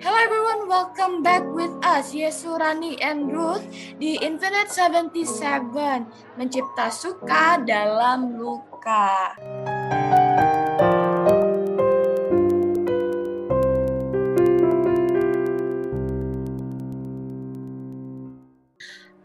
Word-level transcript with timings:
Hello 0.00 0.16
everyone, 0.16 0.64
welcome 0.64 1.20
back 1.20 1.44
with 1.52 1.76
us, 1.84 2.16
Yesurani 2.16 2.96
and 3.04 3.28
Ruth 3.28 3.60
di 4.00 4.16
Infinite 4.24 4.72
77, 4.72 6.08
mencipta 6.40 6.88
suka 6.88 7.60
dalam 7.60 8.32
luka. 8.40 9.36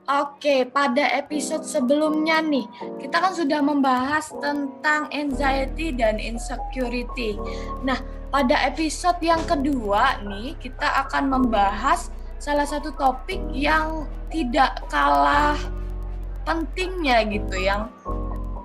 Oke, 0.05 0.67
pada 0.67 1.07
episode 1.15 1.63
sebelumnya 1.63 2.43
nih, 2.43 2.67
kita 2.99 3.23
kan 3.23 3.31
sudah 3.31 3.63
membahas 3.63 4.27
tentang 4.43 5.07
anxiety 5.15 5.95
dan 5.95 6.19
insecurity. 6.19 7.39
Nah, 7.79 7.97
pada 8.29 8.55
episode 8.67 9.19
yang 9.21 9.41
kedua 9.43 10.21
nih, 10.25 10.57
kita 10.59 11.05
akan 11.07 11.29
membahas 11.29 12.09
salah 12.41 12.67
satu 12.67 12.91
topik 12.93 13.39
yang 13.53 14.05
tidak 14.29 14.83
kalah 14.91 15.55
pentingnya 16.45 17.25
gitu, 17.31 17.55
yang 17.57 17.89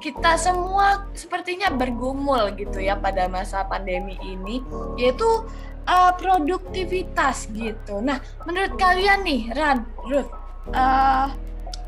kita 0.01 0.37
semua 0.41 1.05
sepertinya 1.13 1.69
bergumul 1.69 2.53
gitu 2.57 2.81
ya 2.81 2.97
pada 2.97 3.29
masa 3.29 3.65
pandemi 3.69 4.17
ini, 4.25 4.65
yaitu 4.97 5.29
uh, 5.85 6.13
produktivitas 6.17 7.49
gitu. 7.53 8.01
Nah, 8.01 8.19
menurut 8.49 8.75
kalian 8.81 9.25
nih, 9.25 9.53
Ran, 9.53 9.85
Ruth, 10.09 10.33
uh, 10.73 11.29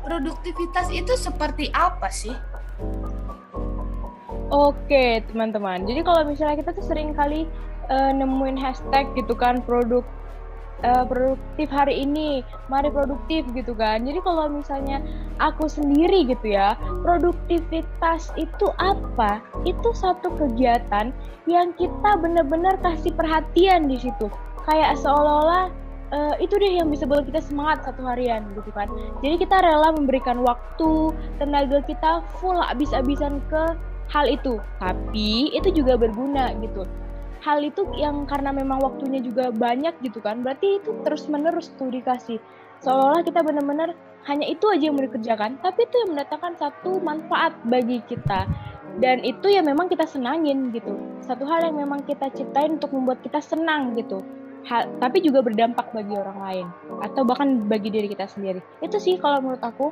produktivitas 0.05 0.93
itu 0.93 1.13
seperti 1.17 1.73
apa 1.73 2.09
sih? 2.13 2.33
Oke, 4.53 5.25
teman-teman. 5.33 5.81
Jadi 5.89 6.05
kalau 6.05 6.21
misalnya 6.29 6.61
kita 6.61 6.77
tuh 6.77 6.85
sering 6.85 7.17
kali 7.17 7.49
uh, 7.89 8.13
nemuin 8.13 8.53
hashtag 8.53 9.09
gitu 9.17 9.33
kan 9.33 9.65
produk 9.65 10.05
uh, 10.85 11.01
produktif 11.09 11.73
hari 11.73 12.05
ini, 12.05 12.45
mari 12.69 12.93
produktif 12.93 13.49
gitu 13.57 13.73
kan. 13.73 14.05
Jadi 14.05 14.21
kalau 14.21 14.45
misalnya 14.53 15.01
aku 15.41 15.65
sendiri 15.65 16.29
gitu 16.29 16.53
ya, 16.53 16.77
produktivitas 17.01 18.29
itu 18.37 18.69
apa? 18.77 19.41
Itu 19.65 19.89
satu 19.89 20.29
kegiatan 20.37 21.09
yang 21.49 21.73
kita 21.73 22.21
benar-benar 22.21 22.77
kasih 22.85 23.09
perhatian 23.17 23.89
di 23.89 23.97
situ. 23.97 24.29
Kayak 24.69 25.01
seolah-olah 25.01 25.73
uh, 26.13 26.35
itu 26.37 26.61
deh 26.61 26.77
yang 26.77 26.93
bisa 26.93 27.09
buat 27.09 27.25
kita 27.25 27.41
semangat 27.41 27.89
satu 27.89 28.05
harian 28.05 28.45
gitu 28.53 28.69
kan 28.71 28.87
jadi 29.25 29.35
kita 29.35 29.59
rela 29.59 29.91
memberikan 29.91 30.39
waktu 30.45 31.11
tenaga 31.41 31.81
kita 31.83 32.21
full 32.39 32.55
abis-abisan 32.69 33.41
ke 33.49 33.63
hal 34.13 34.29
itu. 34.29 34.61
Tapi 34.77 35.49
itu 35.51 35.69
juga 35.73 35.97
berguna 35.97 36.53
gitu. 36.61 36.85
Hal 37.43 37.59
itu 37.59 37.83
yang 37.99 38.23
karena 38.23 38.55
memang 38.55 38.79
waktunya 38.79 39.19
juga 39.19 39.51
banyak 39.51 39.99
gitu 39.99 40.23
kan 40.23 40.45
berarti 40.45 40.79
itu 40.79 40.95
terus 41.03 41.27
menerus 41.27 41.73
tuh 41.75 41.91
dikasih. 41.91 42.39
Seolah-olah 42.79 43.25
kita 43.25 43.43
benar-benar 43.43 43.91
hanya 44.23 44.47
itu 44.47 44.63
aja 44.71 44.87
yang 44.87 44.95
mau 44.95 45.03
dikerjakan 45.03 45.59
tapi 45.59 45.83
itu 45.83 45.95
yang 46.05 46.15
mendatangkan 46.15 46.55
satu 46.55 47.03
manfaat 47.03 47.51
bagi 47.67 47.99
kita. 48.07 48.47
Dan 49.01 49.25
itu 49.25 49.49
ya 49.49 49.65
memang 49.65 49.89
kita 49.89 50.05
senangin 50.05 50.69
gitu. 50.69 50.93
Satu 51.25 51.43
hal 51.49 51.65
yang 51.65 51.81
memang 51.81 52.05
kita 52.05 52.29
ciptain 52.31 52.77
untuk 52.77 52.93
membuat 52.93 53.19
kita 53.25 53.41
senang 53.41 53.97
gitu. 53.97 54.21
Hal, 54.63 54.87
tapi 55.03 55.19
juga 55.19 55.43
berdampak 55.43 55.91
bagi 55.91 56.15
orang 56.15 56.39
lain 56.39 56.67
atau 57.03 57.27
bahkan 57.27 57.67
bagi 57.67 57.91
diri 57.91 58.07
kita 58.07 58.29
sendiri. 58.29 58.63
Itu 58.79 59.01
sih 59.01 59.19
kalau 59.19 59.43
menurut 59.43 59.59
aku. 59.65 59.91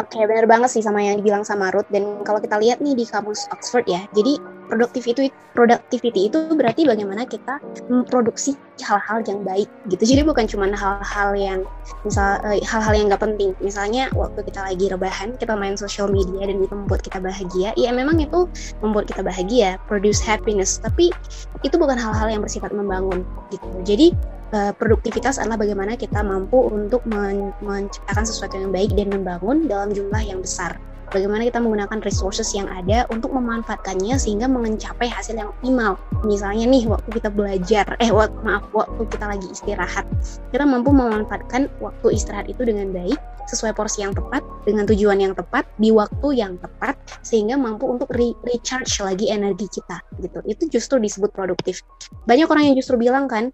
Oke, 0.00 0.16
okay, 0.16 0.24
benar 0.24 0.48
banget 0.48 0.72
sih 0.72 0.80
sama 0.80 1.04
yang 1.04 1.20
dibilang 1.20 1.44
sama 1.44 1.68
Ruth. 1.68 1.84
Dan 1.92 2.24
kalau 2.24 2.40
kita 2.40 2.56
lihat 2.56 2.80
nih 2.80 2.96
di 2.96 3.04
kamus 3.04 3.44
Oxford 3.52 3.84
ya, 3.84 4.00
jadi 4.16 4.40
produktif 4.72 5.04
itu 5.04 5.28
productivity 5.52 6.32
itu 6.32 6.48
berarti 6.56 6.88
bagaimana 6.88 7.28
kita 7.28 7.60
memproduksi 7.92 8.56
hal-hal 8.80 9.20
yang 9.28 9.44
baik 9.44 9.68
gitu. 9.92 10.16
Jadi 10.16 10.24
bukan 10.24 10.48
cuma 10.48 10.64
hal-hal 10.72 11.36
yang 11.36 11.60
misal 12.08 12.40
eh, 12.48 12.64
hal-hal 12.64 12.96
yang 12.96 13.12
nggak 13.12 13.20
penting. 13.20 13.52
Misalnya 13.60 14.08
waktu 14.16 14.40
kita 14.48 14.64
lagi 14.64 14.88
rebahan, 14.88 15.36
kita 15.36 15.52
main 15.52 15.76
social 15.76 16.08
media 16.08 16.48
dan 16.48 16.56
itu 16.56 16.72
membuat 16.72 17.04
kita 17.04 17.20
bahagia. 17.20 17.76
Ya 17.76 17.92
memang 17.92 18.16
itu 18.16 18.48
membuat 18.80 19.12
kita 19.12 19.20
bahagia, 19.20 19.76
produce 19.92 20.24
happiness. 20.24 20.80
Tapi 20.80 21.12
itu 21.60 21.76
bukan 21.76 22.00
hal-hal 22.00 22.32
yang 22.32 22.40
bersifat 22.40 22.72
membangun 22.72 23.28
gitu. 23.52 23.68
Jadi 23.84 24.16
uh, 24.52 24.72
produktivitas 24.76 25.40
adalah 25.40 25.58
bagaimana 25.58 25.96
kita 25.98 26.20
mampu 26.20 26.70
untuk 26.70 27.02
men 27.08 27.50
menciptakan 27.64 28.24
sesuatu 28.24 28.54
yang 28.56 28.70
baik 28.70 28.92
dan 28.94 29.10
membangun 29.10 29.66
dalam 29.66 29.90
jumlah 29.90 30.22
yang 30.22 30.40
besar. 30.40 30.78
Bagaimana 31.12 31.44
kita 31.44 31.60
menggunakan 31.60 32.00
resources 32.08 32.56
yang 32.56 32.72
ada 32.72 33.04
untuk 33.12 33.36
memanfaatkannya 33.36 34.16
sehingga 34.16 34.48
mencapai 34.48 35.12
hasil 35.12 35.36
yang 35.36 35.52
optimal. 35.52 36.00
Misalnya 36.24 36.64
nih 36.64 36.88
waktu 36.88 37.20
kita 37.20 37.28
belajar, 37.28 37.84
eh 38.00 38.08
waktu, 38.08 38.32
maaf 38.40 38.64
waktu 38.72 39.04
kita 39.12 39.28
lagi 39.28 39.44
istirahat, 39.52 40.08
kita 40.56 40.64
mampu 40.64 40.88
memanfaatkan 40.88 41.68
waktu 41.84 42.16
istirahat 42.16 42.48
itu 42.48 42.64
dengan 42.64 42.96
baik 42.96 43.20
sesuai 43.44 43.76
porsi 43.76 44.00
yang 44.00 44.16
tepat 44.16 44.40
dengan 44.64 44.88
tujuan 44.88 45.20
yang 45.20 45.36
tepat 45.36 45.68
di 45.76 45.92
waktu 45.92 46.32
yang 46.32 46.56
tepat 46.56 46.96
sehingga 47.20 47.60
mampu 47.60 47.92
untuk 47.92 48.08
re 48.16 48.32
recharge 48.48 48.96
lagi 49.04 49.28
energi 49.28 49.68
kita 49.68 50.00
gitu. 50.16 50.40
Itu 50.48 50.72
justru 50.72 50.96
disebut 50.96 51.28
produktif. 51.36 51.84
Banyak 52.24 52.48
orang 52.48 52.72
yang 52.72 52.76
justru 52.80 52.96
bilang 52.96 53.28
kan 53.28 53.52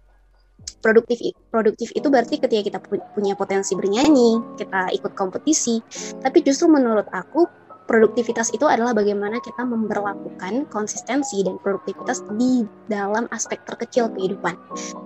produktif 0.79 1.19
produktif 1.51 1.91
itu 1.95 2.07
berarti 2.07 2.39
ketika 2.39 2.61
kita 2.63 2.79
punya 3.15 3.35
potensi 3.35 3.75
bernyanyi, 3.75 4.59
kita 4.59 4.91
ikut 4.95 5.13
kompetisi. 5.15 5.79
Tapi 6.23 6.43
justru 6.43 6.71
menurut 6.71 7.07
aku 7.11 7.47
produktivitas 7.89 8.53
itu 8.53 8.69
adalah 8.69 8.93
bagaimana 8.93 9.41
kita 9.41 9.65
memperlakukan 9.65 10.69
konsistensi 10.69 11.41
dan 11.41 11.57
produktivitas 11.57 12.21
di 12.37 12.61
dalam 12.85 13.25
aspek 13.33 13.57
terkecil 13.65 14.13
kehidupan. 14.13 14.53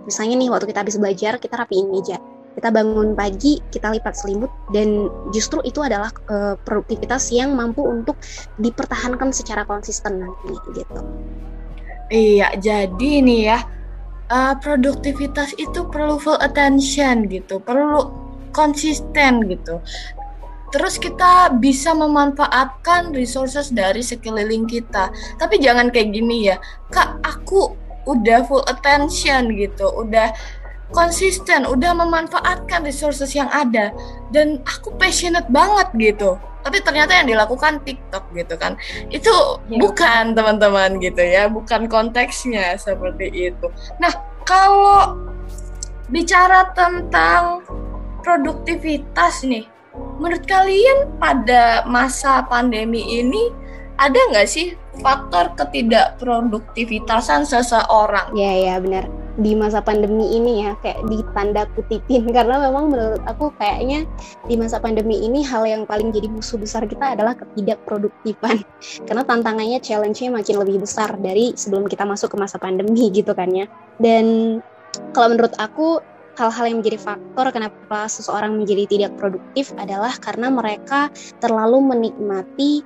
Misalnya 0.03 0.35
nih 0.35 0.49
waktu 0.51 0.67
kita 0.67 0.83
habis 0.83 0.99
belajar, 0.99 1.39
kita 1.39 1.55
rapiin 1.55 1.87
meja. 1.87 2.19
Kita 2.53 2.69
bangun 2.69 3.17
pagi, 3.17 3.57
kita 3.73 3.89
lipat 3.97 4.13
selimut 4.13 4.51
dan 4.75 5.09
justru 5.33 5.57
itu 5.65 5.81
adalah 5.81 6.13
uh, 6.29 6.53
produktivitas 6.61 7.33
yang 7.33 7.57
mampu 7.57 7.81
untuk 7.81 8.13
dipertahankan 8.61 9.33
secara 9.33 9.65
konsisten 9.65 10.21
nanti 10.21 10.53
gitu. 10.77 11.01
Iya, 12.13 12.53
jadi 12.61 13.11
nih 13.25 13.41
ya 13.49 13.57
uh, 14.29 14.55
produktivitas 14.59 15.55
itu 15.59 15.87
perlu 15.89 16.19
full 16.19 16.39
attention 16.39 17.27
gitu, 17.27 17.59
perlu 17.59 18.11
konsisten 18.53 19.47
gitu. 19.49 19.81
Terus 20.73 20.97
kita 20.97 21.53
bisa 21.61 21.93
memanfaatkan 21.93 23.13
resources 23.13 23.69
dari 23.69 24.01
sekeliling 24.01 24.65
kita. 24.65 25.13
Tapi 25.37 25.61
jangan 25.61 25.93
kayak 25.93 26.13
gini 26.13 26.49
ya, 26.49 26.57
kak 26.89 27.21
aku 27.21 27.77
udah 28.09 28.41
full 28.45 28.65
attention 28.65 29.53
gitu, 29.53 29.85
udah 29.93 30.33
konsisten, 30.93 31.65
udah 31.65 31.93
memanfaatkan 31.93 32.85
resources 32.85 33.33
yang 33.33 33.49
ada 33.53 33.93
dan 34.33 34.61
aku 34.65 34.93
passionate 34.97 35.49
banget 35.49 36.13
gitu 36.13 36.37
tapi 36.63 36.79
ternyata 36.79 37.11
yang 37.13 37.27
dilakukan 37.27 37.83
TikTok 37.83 38.31
gitu 38.33 38.55
kan 38.55 38.79
itu 39.11 39.29
ya. 39.69 39.77
bukan 39.77 40.33
teman-teman 40.33 40.97
gitu 41.03 41.21
ya 41.21 41.51
bukan 41.51 41.91
konteksnya 41.91 42.79
seperti 42.79 43.51
itu 43.51 43.67
nah 43.99 44.11
kalau 44.47 45.19
bicara 46.09 46.71
tentang 46.73 47.63
produktivitas 48.23 49.43
nih 49.43 49.67
menurut 50.17 50.43
kalian 50.47 51.11
pada 51.19 51.83
masa 51.85 52.41
pandemi 52.47 53.19
ini 53.19 53.51
ada 53.99 54.17
nggak 54.33 54.49
sih 54.49 54.73
faktor 55.05 55.53
ketidakproduktivitasan 55.53 57.45
seseorang? 57.45 58.33
Ya 58.33 58.53
ya 58.57 58.75
benar 58.81 59.05
di 59.33 59.57
masa 59.57 59.81
pandemi 59.81 60.37
ini 60.37 60.67
ya 60.67 60.77
kayak 60.81 61.01
ditanda 61.09 61.65
kutipin. 61.73 62.29
Karena 62.35 62.61
memang 62.69 62.93
menurut 62.93 63.23
aku 63.25 63.49
kayaknya 63.57 64.05
di 64.45 64.55
masa 64.59 64.77
pandemi 64.77 65.21
ini 65.25 65.41
hal 65.41 65.65
yang 65.65 65.83
paling 65.89 66.13
jadi 66.13 66.29
musuh 66.29 66.61
besar 66.61 66.85
kita 66.85 67.17
adalah 67.17 67.33
ketidakproduktifan 67.33 68.61
karena 69.07 69.23
tantangannya 69.25 69.79
challenge-nya 69.81 70.29
makin 70.29 70.55
lebih 70.61 70.83
besar 70.83 71.15
dari 71.17 71.55
sebelum 71.57 71.89
kita 71.89 72.05
masuk 72.05 72.33
ke 72.33 72.37
masa 72.37 72.61
pandemi 72.61 73.09
gitu 73.17 73.33
kan 73.33 73.49
ya. 73.49 73.65
Dan 73.97 74.59
kalau 75.17 75.33
menurut 75.33 75.53
aku 75.57 75.97
hal-hal 76.33 76.65
yang 76.65 76.81
menjadi 76.81 76.97
faktor 76.97 77.45
kenapa 77.53 78.09
seseorang 78.09 78.57
menjadi 78.57 78.89
tidak 78.89 79.11
produktif 79.21 79.69
adalah 79.77 80.13
karena 80.17 80.49
mereka 80.49 81.13
terlalu 81.37 81.77
menikmati 81.93 82.81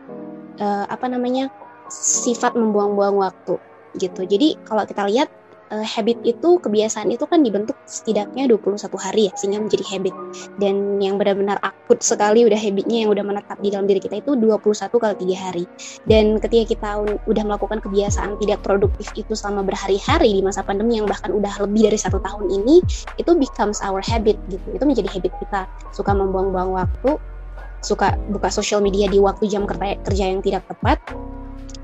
uh, 0.59 0.83
apa 0.91 1.07
namanya 1.07 1.47
sifat 1.87 2.55
membuang-buang 2.59 3.15
waktu 3.23 3.55
gitu. 3.95 4.27
Jadi 4.27 4.59
kalau 4.67 4.83
kita 4.83 5.07
lihat 5.07 5.31
uh, 5.71 5.85
habit 5.85 6.19
itu 6.23 6.59
kebiasaan 6.59 7.11
itu 7.11 7.23
kan 7.27 7.43
dibentuk 7.43 7.75
setidaknya 7.87 8.47
21 8.49 8.79
hari 8.99 9.29
ya 9.29 9.33
sehingga 9.35 9.59
menjadi 9.63 9.85
habit. 9.87 10.15
Dan 10.59 10.99
yang 11.03 11.19
benar-benar 11.19 11.59
akut 11.63 11.99
sekali 11.99 12.47
udah 12.47 12.57
habitnya 12.57 13.05
yang 13.05 13.11
udah 13.11 13.23
menetap 13.25 13.57
di 13.59 13.69
dalam 13.73 13.85
diri 13.85 14.01
kita 14.01 14.19
itu 14.21 14.35
21 14.35 14.89
kali 14.89 15.15
tiga 15.23 15.37
hari. 15.37 15.65
Dan 16.07 16.39
ketika 16.39 16.63
kita 16.75 16.89
udah 17.27 17.43
melakukan 17.43 17.79
kebiasaan 17.83 18.39
tidak 18.39 18.59
produktif 18.63 19.11
itu 19.15 19.33
selama 19.35 19.67
berhari-hari 19.67 20.39
di 20.39 20.41
masa 20.43 20.63
pandemi 20.63 20.99
yang 20.99 21.07
bahkan 21.07 21.31
udah 21.31 21.53
lebih 21.63 21.91
dari 21.91 21.99
satu 21.99 22.19
tahun 22.21 22.47
ini 22.51 22.83
itu 23.19 23.31
becomes 23.35 23.79
our 23.83 23.99
habit 24.03 24.39
gitu. 24.51 24.67
Itu 24.75 24.83
menjadi 24.87 25.09
habit 25.11 25.33
kita. 25.43 25.67
Suka 25.91 26.11
membuang-buang 26.15 26.75
waktu 26.75 27.19
suka 27.85 28.17
buka 28.33 28.49
sosial 28.49 28.81
media 28.81 29.05
di 29.05 29.21
waktu 29.21 29.45
jam 29.45 29.69
kerja, 29.69 29.95
kerja 30.01 30.25
yang 30.25 30.41
tidak 30.41 30.65
tepat 30.65 30.97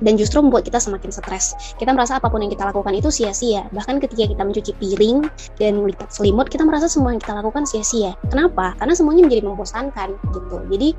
dan 0.03 0.19
justru 0.19 0.43
membuat 0.43 0.67
kita 0.67 0.77
semakin 0.77 1.09
stres. 1.09 1.55
Kita 1.79 1.95
merasa 1.95 2.19
apa 2.19 2.27
pun 2.27 2.43
yang 2.43 2.51
kita 2.51 2.67
lakukan 2.67 2.91
itu 2.93 3.09
sia-sia. 3.09 3.65
Bahkan 3.71 4.03
ketika 4.03 4.27
kita 4.27 4.43
mencuci 4.43 4.71
piring 4.77 5.25
dan 5.57 5.79
melihat 5.79 6.11
selimut, 6.11 6.51
kita 6.51 6.67
merasa 6.67 6.91
semua 6.91 7.15
yang 7.15 7.23
kita 7.23 7.39
lakukan 7.39 7.63
sia-sia. 7.63 8.13
Kenapa? 8.27 8.75
Karena 8.77 8.93
semuanya 8.93 9.23
menjadi 9.25 9.43
membosankan 9.47 10.09
gitu. 10.35 10.57
Jadi 10.69 10.89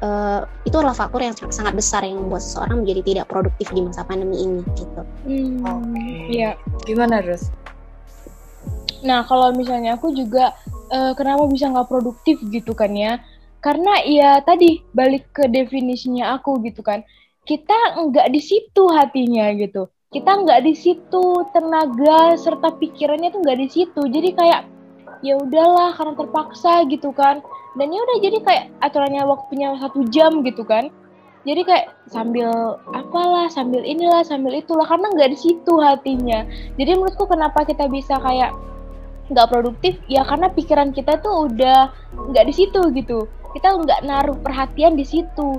uh, 0.00 0.40
itu 0.62 0.76
adalah 0.78 0.96
faktor 0.96 1.20
yang 1.26 1.34
sangat 1.50 1.74
besar 1.74 2.06
yang 2.06 2.22
membuat 2.22 2.46
seseorang 2.46 2.86
menjadi 2.86 3.02
tidak 3.02 3.26
produktif 3.28 3.68
di 3.74 3.80
masa 3.82 4.06
pandemi 4.06 4.40
ini 4.40 4.62
gitu. 4.78 5.02
Hmm, 5.26 5.66
Oke. 5.66 5.90
Okay. 5.90 6.14
Iya. 6.30 6.50
Gimana, 6.86 7.20
Rus? 7.26 7.50
Nah, 9.04 9.22
kalau 9.28 9.52
misalnya 9.52 9.98
aku 9.98 10.14
juga 10.14 10.56
uh, 10.90 11.12
kenapa 11.12 11.44
bisa 11.50 11.68
nggak 11.68 11.88
produktif 11.90 12.40
gitu 12.48 12.72
kan 12.72 12.94
ya? 12.94 13.20
Karena 13.60 13.98
ya 14.06 14.38
tadi 14.46 14.78
balik 14.94 15.26
ke 15.34 15.50
definisinya 15.50 16.38
aku 16.38 16.62
gitu 16.62 16.80
kan. 16.86 17.02
Kita 17.46 18.02
nggak 18.02 18.28
di 18.34 18.40
situ 18.42 18.82
hatinya 18.90 19.54
gitu. 19.54 19.86
Kita 20.10 20.42
nggak 20.42 20.66
di 20.66 20.74
situ 20.74 21.24
tenaga 21.54 22.34
serta 22.34 22.74
pikirannya 22.74 23.30
tuh 23.30 23.40
nggak 23.42 23.58
di 23.62 23.68
situ. 23.70 24.02
Jadi 24.02 24.34
kayak 24.34 24.66
ya 25.22 25.38
udahlah 25.38 25.94
karena 25.94 26.14
terpaksa 26.18 26.82
gitu 26.90 27.14
kan. 27.14 27.38
Dan 27.78 27.94
ya 27.94 28.00
udah 28.02 28.18
jadi 28.18 28.38
kayak 28.42 28.64
aturannya 28.82 29.22
waktunya 29.24 29.78
satu 29.78 30.02
jam 30.10 30.42
gitu 30.42 30.66
kan. 30.66 30.90
Jadi 31.46 31.62
kayak 31.62 31.94
sambil 32.10 32.50
apalah, 32.90 33.46
sambil 33.46 33.86
inilah, 33.86 34.26
sambil 34.26 34.50
itulah 34.50 34.82
karena 34.82 35.06
nggak 35.14 35.30
di 35.30 35.38
situ 35.38 35.78
hatinya. 35.78 36.42
Jadi 36.74 36.90
menurutku 36.98 37.30
kenapa 37.30 37.62
kita 37.62 37.86
bisa 37.86 38.18
kayak 38.18 38.50
nggak 39.30 39.48
produktif 39.50 39.98
ya 40.06 40.22
karena 40.22 40.46
pikiran 40.50 40.94
kita 40.94 41.18
tuh 41.18 41.50
udah 41.50 41.90
nggak 42.14 42.46
di 42.46 42.54
situ 42.54 42.78
gitu 42.94 43.26
kita 43.58 43.74
nggak 43.74 44.00
naruh 44.06 44.38
perhatian 44.38 44.94
di 44.94 45.02
situ 45.02 45.58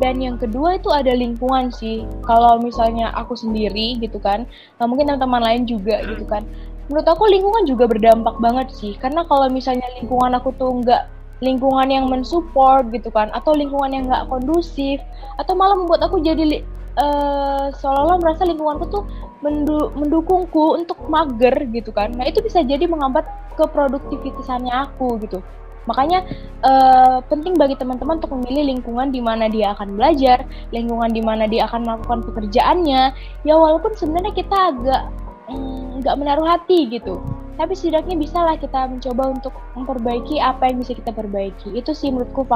dan 0.00 0.16
yang 0.24 0.40
kedua 0.40 0.80
itu 0.80 0.88
ada 0.88 1.12
lingkungan 1.12 1.68
sih. 1.68 2.08
Kalau 2.24 2.56
misalnya 2.62 3.12
aku 3.12 3.36
sendiri 3.36 4.00
gitu 4.00 4.16
kan 4.16 4.48
nah, 4.80 4.88
mungkin 4.88 5.12
teman-teman 5.12 5.42
lain 5.44 5.62
juga 5.68 6.00
gitu 6.04 6.24
kan. 6.24 6.44
Menurut 6.88 7.08
aku 7.08 7.24
lingkungan 7.28 7.64
juga 7.68 7.84
berdampak 7.88 8.36
banget 8.40 8.72
sih. 8.72 8.96
Karena 8.96 9.24
kalau 9.28 9.52
misalnya 9.52 9.84
lingkungan 10.00 10.32
aku 10.32 10.52
tuh 10.56 10.72
nggak 10.80 11.02
lingkungan 11.42 11.88
yang 11.90 12.06
mensupport 12.06 12.86
gitu 12.94 13.10
kan 13.10 13.26
atau 13.34 13.50
lingkungan 13.50 13.90
yang 13.90 14.06
nggak 14.06 14.30
kondusif 14.30 15.02
atau 15.42 15.58
malah 15.58 15.74
membuat 15.74 16.06
aku 16.06 16.22
jadi 16.22 16.62
uh, 16.94 17.74
seolah-olah 17.74 18.22
merasa 18.22 18.46
lingkunganku 18.46 18.86
tuh 18.86 19.02
mendu 19.42 19.90
mendukungku 19.98 20.78
untuk 20.78 21.02
mager 21.10 21.66
gitu 21.74 21.90
kan. 21.90 22.14
Nah 22.14 22.30
itu 22.30 22.38
bisa 22.40 22.62
jadi 22.62 22.86
menghambat 22.86 23.26
keproduktivitasannya 23.58 24.70
aku 24.70 25.18
gitu 25.26 25.42
makanya 25.84 26.22
uh, 26.62 27.18
penting 27.26 27.58
bagi 27.58 27.74
teman-teman 27.74 28.22
untuk 28.22 28.32
memilih 28.38 28.74
lingkungan 28.76 29.10
di 29.10 29.20
mana 29.20 29.50
dia 29.50 29.74
akan 29.74 29.98
belajar 29.98 30.46
lingkungan 30.70 31.10
di 31.10 31.22
mana 31.22 31.44
dia 31.50 31.66
akan 31.66 31.86
melakukan 31.86 32.18
pekerjaannya. 32.30 33.02
Ya 33.42 33.54
walaupun 33.58 33.94
sebenarnya 33.98 34.32
kita 34.34 34.56
agak 34.74 35.02
mm, 35.50 36.02
nggak 36.02 36.14
mm, 36.14 36.20
menaruh 36.20 36.46
hati 36.46 36.86
gitu. 36.90 37.18
Tapi 37.58 37.76
setidaknya 37.76 38.16
bisa 38.16 38.40
lah 38.40 38.56
kita 38.56 38.88
mencoba 38.88 39.22
untuk 39.28 39.54
memperbaiki 39.76 40.40
apa 40.40 40.72
yang 40.72 40.80
bisa 40.80 40.96
kita 40.96 41.12
perbaiki. 41.12 41.76
Itu 41.76 41.92
sih 41.92 42.08
menurutku 42.10 42.48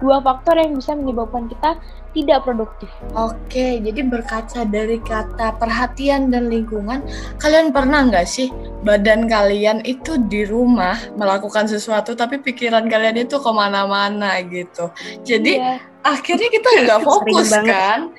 dua 0.00 0.18
faktor 0.24 0.56
yang 0.56 0.74
bisa 0.74 0.96
menyebabkan 0.96 1.46
kita 1.46 1.76
tidak 2.10 2.42
produktif. 2.42 2.90
Oke, 3.14 3.78
jadi 3.78 4.00
berkaca 4.02 4.66
dari 4.66 4.98
kata 4.98 5.54
perhatian 5.60 6.34
dan 6.34 6.50
lingkungan, 6.50 7.06
kalian 7.38 7.70
pernah 7.70 8.02
nggak 8.08 8.26
sih 8.26 8.50
badan 8.82 9.30
kalian 9.30 9.84
itu 9.86 10.18
di 10.26 10.42
rumah 10.48 10.98
melakukan 11.14 11.70
sesuatu 11.70 12.18
tapi 12.18 12.42
pikiran 12.42 12.90
kalian 12.90 13.22
itu 13.22 13.38
ke 13.38 13.50
mana-mana 13.54 14.42
gitu. 14.42 14.90
Jadi 15.22 15.60
yeah. 15.60 15.78
akhirnya 16.02 16.48
kita 16.50 16.68
nggak 16.88 17.00
fokus 17.08 17.54
kan, 17.54 18.10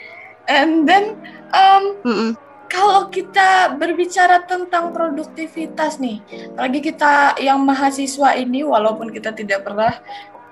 and 0.47 0.87
then 0.87 1.19
um, 1.51 1.99
mm 2.05 2.15
-mm 2.15 2.31
kalau 2.71 3.11
kita 3.11 3.75
berbicara 3.75 4.47
tentang 4.47 4.95
produktivitas 4.95 5.99
nih, 5.99 6.23
lagi 6.55 6.79
kita 6.79 7.35
yang 7.43 7.67
mahasiswa 7.67 8.39
ini, 8.39 8.63
walaupun 8.63 9.11
kita 9.11 9.35
tidak 9.35 9.67
pernah 9.67 9.99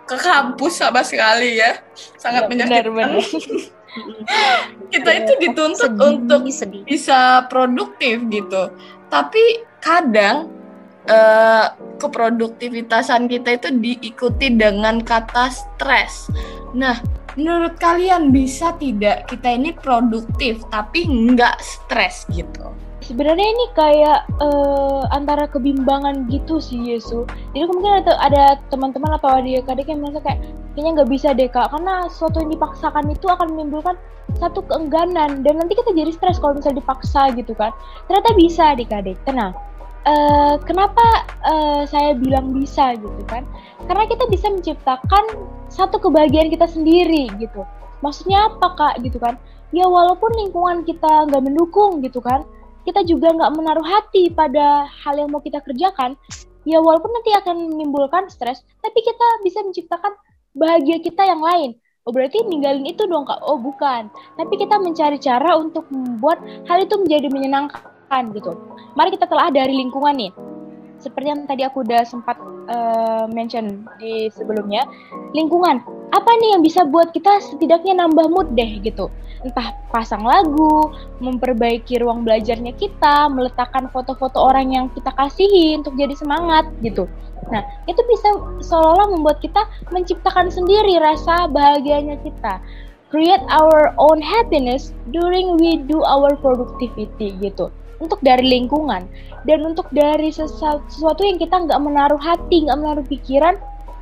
ke 0.09 0.17
kampus 0.17 0.81
sama 0.81 1.05
sekali 1.05 1.61
ya. 1.61 1.77
Sangat 2.17 2.49
ya, 2.49 2.49
menyakitkan. 2.49 3.09
kita 4.93 5.11
itu 5.13 5.33
dituntut 5.41 5.93
sedih, 5.93 6.09
untuk 6.09 6.41
sedih. 6.49 6.81
bisa 6.89 7.45
produktif 7.45 8.25
gitu. 8.33 8.73
Tapi 9.13 9.65
kadang 9.81 10.49
uh, 11.05 11.73
keproduktivitasan 12.01 13.29
kita 13.29 13.61
itu 13.61 13.69
diikuti 13.77 14.49
dengan 14.53 15.01
kata 15.05 15.53
stres. 15.53 16.29
Nah 16.73 16.97
menurut 17.37 17.77
kalian 17.77 18.33
bisa 18.33 18.73
tidak 18.81 19.29
kita 19.29 19.55
ini 19.55 19.71
produktif 19.77 20.59
tapi 20.73 21.05
nggak 21.07 21.55
stres 21.61 22.25
gitu 22.33 22.73
sebenarnya 23.03 23.47
ini 23.47 23.65
kayak 23.73 24.19
uh, 24.39 25.03
antara 25.15 25.47
kebimbangan 25.47 26.27
gitu 26.27 26.59
sih 26.59 26.95
Yesu. 26.95 27.23
Jadi 27.55 27.65
mungkin 27.67 28.03
ada, 28.03 28.13
ada 28.19 28.43
teman-teman 28.69 29.15
atau 29.19 29.39
adik-adik 29.39 29.87
yang 29.87 30.03
merasa 30.03 30.19
kayak 30.23 30.39
kayaknya 30.75 30.91
nggak 31.01 31.11
bisa 31.11 31.29
deh 31.35 31.49
kak, 31.49 31.67
karena 31.73 32.07
sesuatu 32.07 32.39
yang 32.43 32.51
dipaksakan 32.55 33.05
itu 33.11 33.25
akan 33.27 33.47
menimbulkan 33.55 33.95
satu 34.37 34.61
keengganan 34.69 35.41
dan 35.41 35.53
nanti 35.57 35.73
kita 35.73 35.91
jadi 35.91 36.13
stres 36.13 36.37
kalau 36.37 36.55
misalnya 36.55 36.79
dipaksa 36.79 37.33
gitu 37.33 37.51
kan. 37.57 37.73
Ternyata 38.05 38.29
bisa 38.37 38.63
adik-adik, 38.77 39.17
tenang. 39.25 39.57
Uh, 40.07 40.55
kenapa 40.63 41.27
uh, 41.43 41.83
saya 41.83 42.15
bilang 42.15 42.55
bisa 42.55 42.95
gitu 42.95 43.23
kan? 43.27 43.43
Karena 43.83 44.07
kita 44.07 44.25
bisa 44.31 44.47
menciptakan 44.47 45.23
satu 45.67 45.99
kebahagiaan 45.99 46.47
kita 46.49 46.65
sendiri 46.71 47.27
gitu. 47.35 47.67
Maksudnya 47.99 48.47
apa 48.47 48.79
kak 48.79 48.95
gitu 49.03 49.19
kan? 49.19 49.35
Ya 49.75 49.85
walaupun 49.85 50.31
lingkungan 50.39 50.87
kita 50.87 51.27
nggak 51.29 51.43
mendukung 51.43 51.99
gitu 51.99 52.23
kan, 52.23 52.47
kita 52.89 53.05
juga 53.05 53.29
nggak 53.29 53.53
menaruh 53.53 53.85
hati 53.85 54.33
pada 54.33 54.89
hal 54.89 55.13
yang 55.21 55.29
mau 55.29 55.37
kita 55.37 55.61
kerjakan, 55.61 56.17
ya 56.65 56.81
walaupun 56.81 57.13
nanti 57.13 57.29
akan 57.37 57.69
menimbulkan 57.69 58.25
stres, 58.33 58.65
tapi 58.81 58.99
kita 59.05 59.27
bisa 59.45 59.61
menciptakan 59.61 60.17
bahagia 60.57 60.97
kita 60.97 61.21
yang 61.21 61.39
lain. 61.39 61.77
Oh 62.09 62.11
berarti 62.15 62.41
ninggalin 62.49 62.89
itu 62.89 63.05
dong 63.05 63.29
kak? 63.29 63.37
Oh 63.45 63.61
bukan. 63.61 64.09
Tapi 64.33 64.53
kita 64.57 64.81
mencari 64.81 65.21
cara 65.21 65.53
untuk 65.61 65.85
membuat 65.93 66.41
hal 66.65 66.81
itu 66.81 66.97
menjadi 66.97 67.29
menyenangkan 67.29 68.23
gitu. 68.33 68.57
Mari 68.97 69.13
kita 69.13 69.29
telah 69.29 69.53
dari 69.53 69.77
lingkungan 69.77 70.17
nih 70.17 70.33
seperti 70.99 71.27
yang 71.31 71.47
tadi 71.47 71.63
aku 71.63 71.81
udah 71.81 72.03
sempat 72.03 72.35
uh, 72.67 73.25
mention 73.31 73.87
di 73.97 74.27
sebelumnya, 74.35 74.83
lingkungan. 75.31 75.79
Apa 76.11 76.31
nih 76.39 76.57
yang 76.57 76.61
bisa 76.61 76.83
buat 76.83 77.15
kita 77.15 77.39
setidaknya 77.39 78.03
nambah 78.03 78.27
mood 78.29 78.47
deh 78.53 78.83
gitu. 78.83 79.07
Entah 79.39 79.71
pasang 79.95 80.27
lagu, 80.27 80.91
memperbaiki 81.23 82.03
ruang 82.03 82.27
belajarnya 82.27 82.75
kita, 82.75 83.31
meletakkan 83.31 83.87
foto-foto 83.89 84.35
orang 84.35 84.75
yang 84.75 84.85
kita 84.91 85.15
kasihi 85.15 85.79
untuk 85.79 85.95
jadi 85.95 86.11
semangat 86.19 86.67
gitu. 86.83 87.07
Nah, 87.49 87.63
itu 87.87 88.01
bisa 88.05 88.29
seolah-olah 88.61 89.15
membuat 89.15 89.39
kita 89.39 89.63
menciptakan 89.95 90.51
sendiri 90.51 90.99
rasa 90.99 91.47
bahagianya 91.47 92.19
kita. 92.21 92.59
Create 93.09 93.41
our 93.49 93.95
own 93.97 94.21
happiness 94.21 94.93
during 95.09 95.57
we 95.57 95.81
do 95.89 96.05
our 96.05 96.37
productivity 96.37 97.33
gitu 97.41 97.73
untuk 97.99 98.19
dari 98.23 98.43
lingkungan. 98.47 99.07
Dan 99.47 99.63
untuk 99.63 99.87
dari 99.95 100.31
sesuatu 100.31 101.23
yang 101.23 101.39
kita 101.39 101.55
nggak 101.67 101.79
menaruh 101.79 102.19
hati 102.19 102.67
nggak 102.67 102.79
menaruh 102.79 103.05
pikiran 103.07 103.55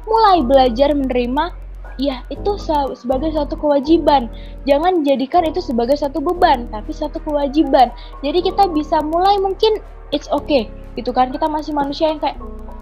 mulai 0.08 0.42
belajar 0.42 0.96
menerima 0.96 1.54
ya 1.98 2.22
itu 2.30 2.58
sebagai 2.94 3.34
suatu 3.34 3.58
kewajiban. 3.58 4.30
Jangan 4.70 5.06
jadikan 5.06 5.46
itu 5.46 5.62
sebagai 5.62 5.98
satu 5.98 6.22
beban 6.22 6.70
tapi 6.74 6.94
satu 6.94 7.22
kewajiban. 7.22 7.94
Jadi 8.26 8.40
kita 8.46 8.70
bisa 8.72 9.02
mulai 9.02 9.38
mungkin 9.42 9.82
it's 10.10 10.30
okay 10.30 10.70
gitu 10.98 11.14
kan? 11.14 11.30
Kita 11.30 11.46
masih 11.46 11.74
manusia 11.74 12.10
yang 12.10 12.22
kayak 12.22 12.38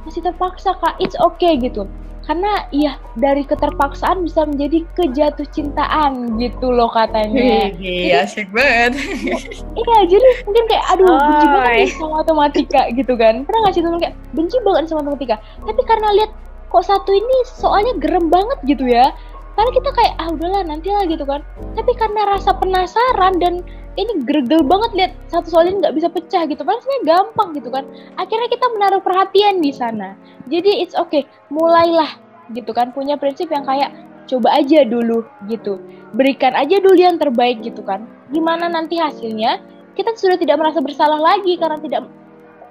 masih 0.05 0.21
terpaksa 0.21 0.77
kak 0.77 0.95
it's 1.01 1.17
okay 1.17 1.57
gitu 1.57 1.89
karena 2.25 2.65
iya 2.73 2.97
dari 3.13 3.45
keterpaksaan 3.45 4.25
bisa 4.25 4.49
menjadi 4.49 4.81
kejatuh 4.97 5.45
cintaan 5.53 6.41
gitu 6.41 6.73
loh 6.73 6.89
katanya. 6.89 7.69
Iya 7.77 8.25
asik 8.25 8.49
banget. 8.49 8.97
iya 9.81 9.97
jadi 10.09 10.29
mungkin 10.49 10.65
kayak 10.65 10.85
aduh 10.89 11.05
oh, 11.05 11.17
benci 11.21 11.47
banget 11.47 11.87
sama 11.93 12.07
matematika 12.25 12.81
gitu 12.97 13.13
kan. 13.13 13.45
Pernah 13.45 13.59
nggak 13.61 13.73
sih 13.77 13.81
temen 13.85 14.01
kayak 14.01 14.15
benci 14.33 14.57
banget 14.65 14.83
sama 14.89 15.05
matematika. 15.05 15.35
Tapi 15.61 15.81
karena 15.85 16.07
lihat 16.17 16.31
kok 16.73 16.85
satu 16.89 17.11
ini 17.13 17.37
soalnya 17.45 17.93
gerem 18.01 18.25
banget 18.33 18.59
gitu 18.65 18.89
ya. 18.89 19.13
Karena 19.53 19.71
kita 19.71 19.89
kayak 19.93 20.13
ah 20.17 20.27
udahlah 20.33 20.61
nanti 20.65 20.89
lah 20.89 21.05
gitu 21.05 21.23
kan. 21.29 21.45
Tapi 21.77 21.91
karena 21.93 22.21
rasa 22.33 22.57
penasaran 22.57 23.37
dan 23.37 23.61
ini 23.95 24.23
gregel 24.27 24.61
banget 24.63 24.91
lihat 24.93 25.11
satu 25.31 25.47
soal 25.55 25.71
ini 25.71 25.79
nggak 25.79 25.95
bisa 25.95 26.07
pecah 26.11 26.43
gitu. 26.45 26.61
Padahal 26.61 26.83
sebenarnya 26.83 27.03
gampang 27.07 27.49
gitu 27.55 27.69
kan. 27.71 27.83
Akhirnya 28.19 28.47
kita 28.51 28.65
menaruh 28.75 29.01
perhatian 29.01 29.63
di 29.63 29.71
sana 29.71 30.13
jadi 30.49 30.81
it's 30.85 30.95
okay 30.95 31.25
mulailah 31.49 32.17
gitu 32.53 32.71
kan 32.71 32.93
punya 32.93 33.17
prinsip 33.17 33.49
yang 33.49 33.65
kayak 33.65 33.91
coba 34.25 34.57
aja 34.57 34.85
dulu 34.85 35.25
gitu 35.49 35.81
berikan 36.13 36.53
aja 36.57 36.81
dulu 36.81 36.97
yang 36.97 37.17
terbaik 37.17 37.61
gitu 37.61 37.81
kan 37.85 38.05
gimana 38.33 38.69
nanti 38.69 38.97
hasilnya 38.97 39.61
kita 39.93 40.13
sudah 40.17 40.37
tidak 40.37 40.57
merasa 40.61 40.81
bersalah 40.81 41.17
lagi 41.17 41.57
karena 41.57 41.77
tidak 41.81 42.01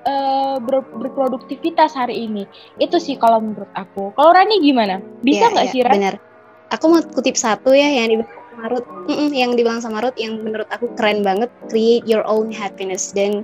uh, 0.07 0.59
ber 0.63 0.83
berproduktivitas 0.83 1.95
hari 1.95 2.27
ini 2.27 2.47
itu 2.79 2.99
sih 2.99 3.19
kalau 3.19 3.43
menurut 3.43 3.71
aku 3.75 4.15
kalau 4.19 4.31
Rani 4.35 4.63
gimana 4.63 4.99
bisa 5.23 5.51
iya, 5.51 5.53
nggak 5.55 5.67
yeah, 5.71 5.75
yeah, 5.75 5.83
sih 5.83 5.87
Rani? 5.87 5.99
Benar. 5.99 6.17
Aku 6.75 6.91
mau 6.91 6.99
kutip 7.07 7.39
satu 7.39 7.71
ya 7.71 7.87
yang 7.87 8.09
di 8.11 8.17
sama 8.55 8.71
Ruth, 8.71 8.87
mm-mm, 9.11 9.31
yang 9.35 9.59
dibilang 9.59 9.83
sama 9.83 9.99
Ruth 9.99 10.15
yang 10.15 10.39
menurut 10.39 10.71
aku 10.71 10.87
keren 10.95 11.27
banget, 11.27 11.51
create 11.67 12.07
your 12.07 12.23
own 12.31 12.55
happiness. 12.55 13.11
Dan 13.11 13.43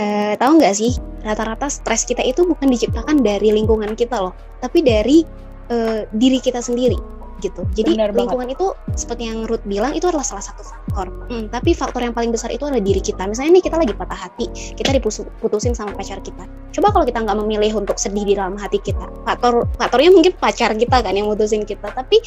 uh, 0.00 0.32
tahu 0.40 0.56
nggak 0.56 0.72
sih, 0.72 0.96
rata-rata 1.28 1.68
stres 1.68 2.08
kita 2.08 2.24
itu 2.24 2.48
bukan 2.48 2.72
diciptakan 2.72 3.20
dari 3.20 3.52
lingkungan 3.52 3.92
kita 3.92 4.16
loh, 4.16 4.32
tapi 4.64 4.80
dari 4.80 5.28
uh, 5.68 6.08
diri 6.16 6.40
kita 6.40 6.64
sendiri 6.64 6.96
gitu. 7.44 7.68
Jadi 7.76 8.00
Benar 8.00 8.16
lingkungan 8.16 8.48
banget. 8.48 8.56
itu 8.56 8.66
seperti 8.96 9.28
yang 9.28 9.44
Ruth 9.44 9.60
bilang 9.68 9.92
itu 9.92 10.08
adalah 10.08 10.24
salah 10.24 10.40
satu 10.40 10.64
faktor. 10.64 11.12
Hmm, 11.28 11.52
tapi 11.52 11.76
faktor 11.76 12.00
yang 12.00 12.16
paling 12.16 12.32
besar 12.32 12.48
itu 12.48 12.64
adalah 12.64 12.80
diri 12.80 13.00
kita. 13.04 13.28
Misalnya 13.28 13.60
nih 13.60 13.64
kita 13.68 13.76
lagi 13.76 13.92
patah 13.92 14.16
hati, 14.16 14.46
kita 14.72 14.96
diputusin 14.96 15.76
sama 15.76 15.92
pacar 15.92 16.20
kita. 16.24 16.48
Coba 16.72 16.96
kalau 16.96 17.04
kita 17.04 17.20
nggak 17.20 17.36
memilih 17.44 17.76
untuk 17.76 18.00
sedih 18.00 18.24
di 18.24 18.34
dalam 18.36 18.56
hati 18.56 18.80
kita, 18.80 19.04
faktor 19.28 19.68
faktornya 19.76 20.12
mungkin 20.12 20.32
pacar 20.40 20.72
kita 20.76 21.04
kan 21.04 21.12
yang 21.12 21.28
mutusin 21.28 21.68
kita. 21.68 21.92
Tapi 21.92 22.24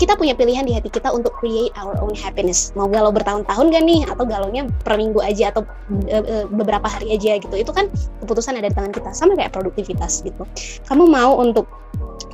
kita 0.00 0.16
punya 0.16 0.32
pilihan 0.32 0.64
di 0.64 0.72
hati 0.72 0.88
kita 0.88 1.12
untuk 1.12 1.36
create 1.36 1.72
our 1.76 1.96
own 2.00 2.16
happiness. 2.16 2.72
Mau 2.72 2.88
galau 2.88 3.12
bertahun-tahun 3.12 3.66
gak 3.72 3.84
nih? 3.84 4.00
Atau 4.08 4.24
galaunya 4.24 4.64
per 4.84 4.96
minggu 4.96 5.20
aja 5.20 5.52
atau 5.52 5.68
uh, 6.08 6.48
beberapa 6.48 6.88
hari 6.88 7.12
aja 7.12 7.36
gitu. 7.36 7.52
Itu 7.52 7.76
kan 7.76 7.92
keputusan 8.24 8.56
ada 8.56 8.72
di 8.72 8.76
tangan 8.76 8.92
kita. 8.92 9.12
Sama 9.12 9.36
kayak 9.36 9.52
produktivitas 9.52 10.24
gitu. 10.24 10.48
Kamu 10.88 11.04
mau 11.04 11.36
untuk 11.36 11.68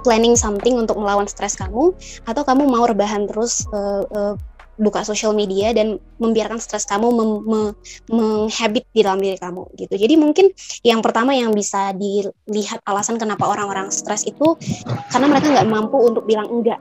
planning 0.07 0.38
something 0.38 0.79
untuk 0.79 0.95
melawan 0.95 1.27
stres 1.27 1.59
kamu 1.59 1.91
atau 2.31 2.43
kamu 2.47 2.71
mau 2.71 2.87
rebahan 2.87 3.27
terus 3.27 3.67
uh, 3.75 4.07
uh, 4.15 4.35
buka 4.79 5.03
sosial 5.03 5.35
media 5.35 5.75
dan 5.75 5.99
membiarkan 6.23 6.62
stres 6.62 6.87
kamu 6.87 7.11
menghabit 8.07 8.87
di 8.95 9.03
dalam 9.03 9.19
diri 9.19 9.35
kamu 9.35 9.67
gitu. 9.75 9.99
Jadi 9.99 10.15
mungkin 10.15 10.55
yang 10.87 11.03
pertama 11.03 11.35
yang 11.35 11.50
bisa 11.50 11.91
dilihat 11.99 12.79
alasan 12.87 13.19
kenapa 13.19 13.43
orang-orang 13.43 13.91
stres 13.91 14.23
itu 14.23 14.55
karena 15.11 15.27
mereka 15.27 15.50
nggak 15.50 15.69
mampu 15.69 15.99
untuk 15.99 16.23
bilang 16.31 16.47
enggak 16.47 16.79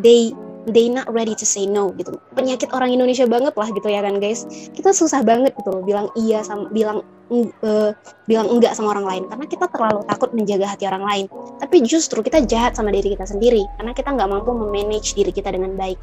they 0.00 0.32
they 0.70 0.86
not 0.86 1.10
ready 1.10 1.34
to 1.34 1.42
say 1.42 1.66
no 1.66 1.90
gitu. 1.98 2.14
Penyakit 2.38 2.70
orang 2.70 2.94
Indonesia 2.94 3.26
banget 3.26 3.54
lah 3.58 3.68
gitu 3.70 3.88
ya 3.90 4.00
kan 4.04 4.22
guys. 4.22 4.46
Kita 4.70 4.94
susah 4.94 5.26
banget 5.26 5.56
gitu 5.58 5.74
loh 5.74 5.82
bilang 5.82 6.06
iya 6.14 6.44
sama 6.46 6.70
bilang 6.70 7.02
uh, 7.32 7.90
bilang 8.30 8.46
enggak 8.46 8.78
sama 8.78 8.94
orang 8.94 9.06
lain. 9.06 9.22
Karena 9.26 9.46
kita 9.50 9.66
terlalu 9.72 10.00
takut 10.06 10.30
menjaga 10.30 10.66
hati 10.70 10.86
orang 10.86 11.02
lain. 11.02 11.24
Tapi 11.58 11.82
justru 11.82 12.22
kita 12.22 12.46
jahat 12.46 12.78
sama 12.78 12.94
diri 12.94 13.14
kita 13.18 13.26
sendiri. 13.26 13.66
Karena 13.80 13.92
kita 13.96 14.14
nggak 14.14 14.28
mampu 14.30 14.54
memanage 14.54 15.18
diri 15.18 15.34
kita 15.34 15.50
dengan 15.50 15.74
baik. 15.74 15.98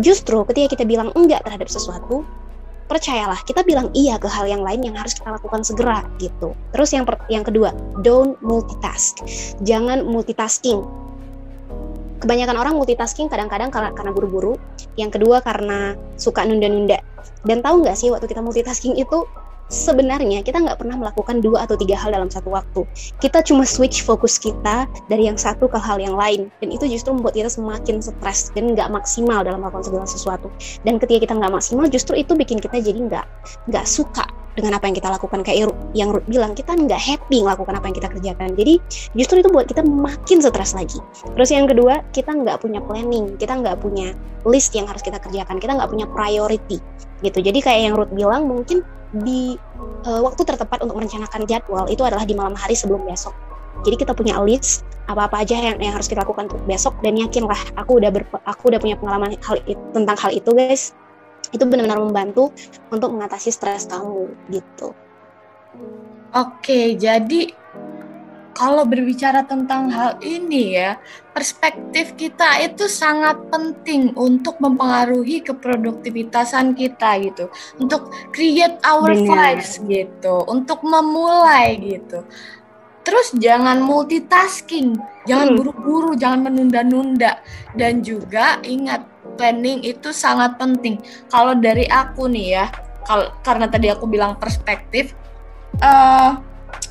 Justru 0.00 0.40
ketika 0.48 0.80
kita 0.80 0.84
bilang 0.88 1.12
enggak 1.12 1.44
terhadap 1.44 1.68
sesuatu 1.68 2.24
percayalah 2.90 3.38
kita 3.46 3.62
bilang 3.62 3.86
iya 3.94 4.18
ke 4.18 4.26
hal 4.26 4.50
yang 4.50 4.66
lain 4.66 4.82
yang 4.82 4.98
harus 4.98 5.14
kita 5.14 5.30
lakukan 5.30 5.62
segera 5.62 6.02
gitu. 6.18 6.58
Terus 6.74 6.90
yang 6.90 7.06
per, 7.06 7.22
yang 7.30 7.46
kedua 7.46 7.70
don't 8.02 8.34
multitask. 8.42 9.22
Jangan 9.62 10.02
multitasking 10.02 10.82
kebanyakan 12.20 12.56
orang 12.60 12.74
multitasking 12.76 13.26
kadang-kadang 13.32 13.72
karena 13.72 14.12
buru-buru 14.12 14.54
yang 15.00 15.08
kedua 15.08 15.40
karena 15.40 15.96
suka 16.20 16.44
nunda-nunda 16.44 17.00
dan 17.48 17.64
tahu 17.64 17.80
nggak 17.84 17.96
sih 17.96 18.12
waktu 18.12 18.28
kita 18.28 18.44
multitasking 18.44 18.96
itu 19.00 19.24
sebenarnya 19.70 20.42
kita 20.42 20.60
nggak 20.60 20.82
pernah 20.82 20.98
melakukan 20.98 21.38
dua 21.40 21.64
atau 21.64 21.78
tiga 21.78 21.94
hal 21.94 22.10
dalam 22.10 22.26
satu 22.26 22.50
waktu. 22.50 22.82
Kita 23.22 23.40
cuma 23.46 23.62
switch 23.62 24.02
fokus 24.02 24.36
kita 24.36 24.90
dari 25.06 25.30
yang 25.30 25.38
satu 25.38 25.70
ke 25.70 25.78
hal 25.78 26.02
yang 26.02 26.18
lain. 26.18 26.50
Dan 26.58 26.74
itu 26.74 26.90
justru 26.90 27.14
membuat 27.14 27.38
kita 27.38 27.48
semakin 27.48 28.02
stres 28.02 28.50
dan 28.52 28.74
nggak 28.74 28.90
maksimal 28.90 29.46
dalam 29.46 29.62
melakukan 29.62 29.86
segala 29.86 30.06
sesuatu. 30.10 30.50
Dan 30.82 30.98
ketika 30.98 31.30
kita 31.30 31.38
nggak 31.38 31.54
maksimal, 31.54 31.86
justru 31.86 32.18
itu 32.18 32.34
bikin 32.34 32.58
kita 32.58 32.82
jadi 32.82 32.98
nggak 32.98 33.26
nggak 33.70 33.86
suka 33.86 34.26
dengan 34.58 34.78
apa 34.78 34.84
yang 34.90 34.96
kita 34.96 35.08
lakukan. 35.10 35.40
Kayak 35.46 35.70
yang 35.94 36.10
Ruth 36.14 36.26
bilang 36.26 36.52
kita 36.54 36.74
nggak 36.74 36.98
happy 36.98 37.42
melakukan 37.42 37.74
apa 37.78 37.86
yang 37.90 37.96
kita 37.96 38.08
kerjakan. 38.10 38.48
Jadi 38.58 38.74
justru 39.14 39.36
itu 39.42 39.48
buat 39.50 39.66
kita 39.70 39.82
makin 39.84 40.38
stres 40.42 40.72
lagi. 40.74 40.98
Terus 41.36 41.50
yang 41.50 41.66
kedua 41.70 42.02
kita 42.10 42.30
nggak 42.34 42.62
punya 42.62 42.80
planning. 42.82 43.38
Kita 43.38 43.58
nggak 43.58 43.78
punya 43.82 44.14
list 44.48 44.74
yang 44.74 44.88
harus 44.90 45.02
kita 45.04 45.20
kerjakan. 45.22 45.62
Kita 45.62 45.76
nggak 45.76 45.90
punya 45.90 46.06
priority 46.10 46.78
gitu. 47.20 47.38
Jadi 47.38 47.58
kayak 47.60 47.80
yang 47.90 47.94
Ruth 47.94 48.12
bilang 48.14 48.48
mungkin 48.48 48.82
di 49.10 49.58
uh, 50.06 50.22
waktu 50.22 50.46
tertepat 50.46 50.86
untuk 50.86 51.02
merencanakan 51.02 51.42
jadwal 51.50 51.84
itu 51.90 52.02
adalah 52.06 52.22
di 52.22 52.34
malam 52.34 52.54
hari 52.54 52.78
sebelum 52.78 53.02
besok. 53.06 53.34
Jadi 53.80 53.96
kita 54.06 54.12
punya 54.12 54.36
list 54.44 54.84
apa-apa 55.08 55.42
aja 55.42 55.58
yang, 55.58 55.76
yang 55.82 55.92
harus 55.96 56.06
kita 56.06 56.22
lakukan 56.22 56.46
untuk 56.46 56.62
besok 56.68 56.94
dan 57.02 57.18
yakinlah 57.18 57.58
aku 57.74 57.98
udah 57.98 58.10
ber, 58.14 58.22
aku 58.46 58.70
udah 58.70 58.78
punya 58.78 58.94
pengalaman 58.94 59.34
hal 59.42 59.58
itu, 59.66 59.80
tentang 59.90 60.14
hal 60.14 60.30
itu 60.30 60.50
guys 60.54 60.94
itu 61.50 61.62
benar-benar 61.66 61.98
membantu 61.98 62.54
untuk 62.90 63.14
mengatasi 63.14 63.50
stres 63.50 63.86
kamu 63.90 64.30
gitu. 64.50 64.94
Oke, 66.30 66.94
jadi 66.94 67.50
kalau 68.54 68.84
berbicara 68.84 69.46
tentang 69.46 69.88
hal 69.88 70.20
ini 70.22 70.76
ya, 70.76 71.00
perspektif 71.32 72.12
kita 72.18 72.60
itu 72.60 72.86
sangat 72.86 73.38
penting 73.48 74.12
untuk 74.18 74.60
mempengaruhi 74.60 75.40
keproduktivitasan 75.40 76.76
kita 76.76 77.18
gitu. 77.24 77.48
Untuk 77.80 78.12
create 78.36 78.76
our 78.84 79.10
vibes 79.10 79.80
gitu, 79.80 80.44
untuk 80.44 80.84
memulai 80.84 81.78
gitu. 81.80 82.26
Terus 83.00 83.32
jangan 83.40 83.80
multitasking, 83.80 84.92
jangan 85.24 85.50
hmm. 85.50 85.56
buru-buru, 85.56 86.12
jangan 86.14 86.52
menunda-nunda 86.52 87.40
dan 87.74 88.04
juga 88.04 88.60
ingat 88.60 89.02
planning 89.40 89.80
itu 89.80 90.12
sangat 90.12 90.60
penting. 90.60 91.00
Kalau 91.32 91.56
dari 91.56 91.88
aku 91.88 92.28
nih 92.28 92.60
ya, 92.60 92.68
kalau 93.08 93.32
karena 93.40 93.64
tadi 93.72 93.88
aku 93.88 94.04
bilang 94.04 94.36
perspektif, 94.36 95.16
uh, 95.80 96.36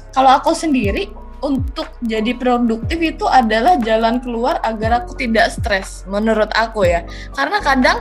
kalau 0.09 0.31
aku 0.33 0.57
sendiri 0.57 1.13
untuk 1.39 1.87
jadi 2.03 2.35
produktif 2.35 2.99
itu 2.99 3.25
adalah 3.27 3.79
jalan 3.79 4.19
keluar 4.19 4.59
agar 4.63 5.03
aku 5.03 5.15
tidak 5.15 5.51
stres 5.51 6.03
menurut 6.07 6.51
aku 6.55 6.83
ya 6.83 7.07
karena 7.35 7.63
kadang 7.63 7.99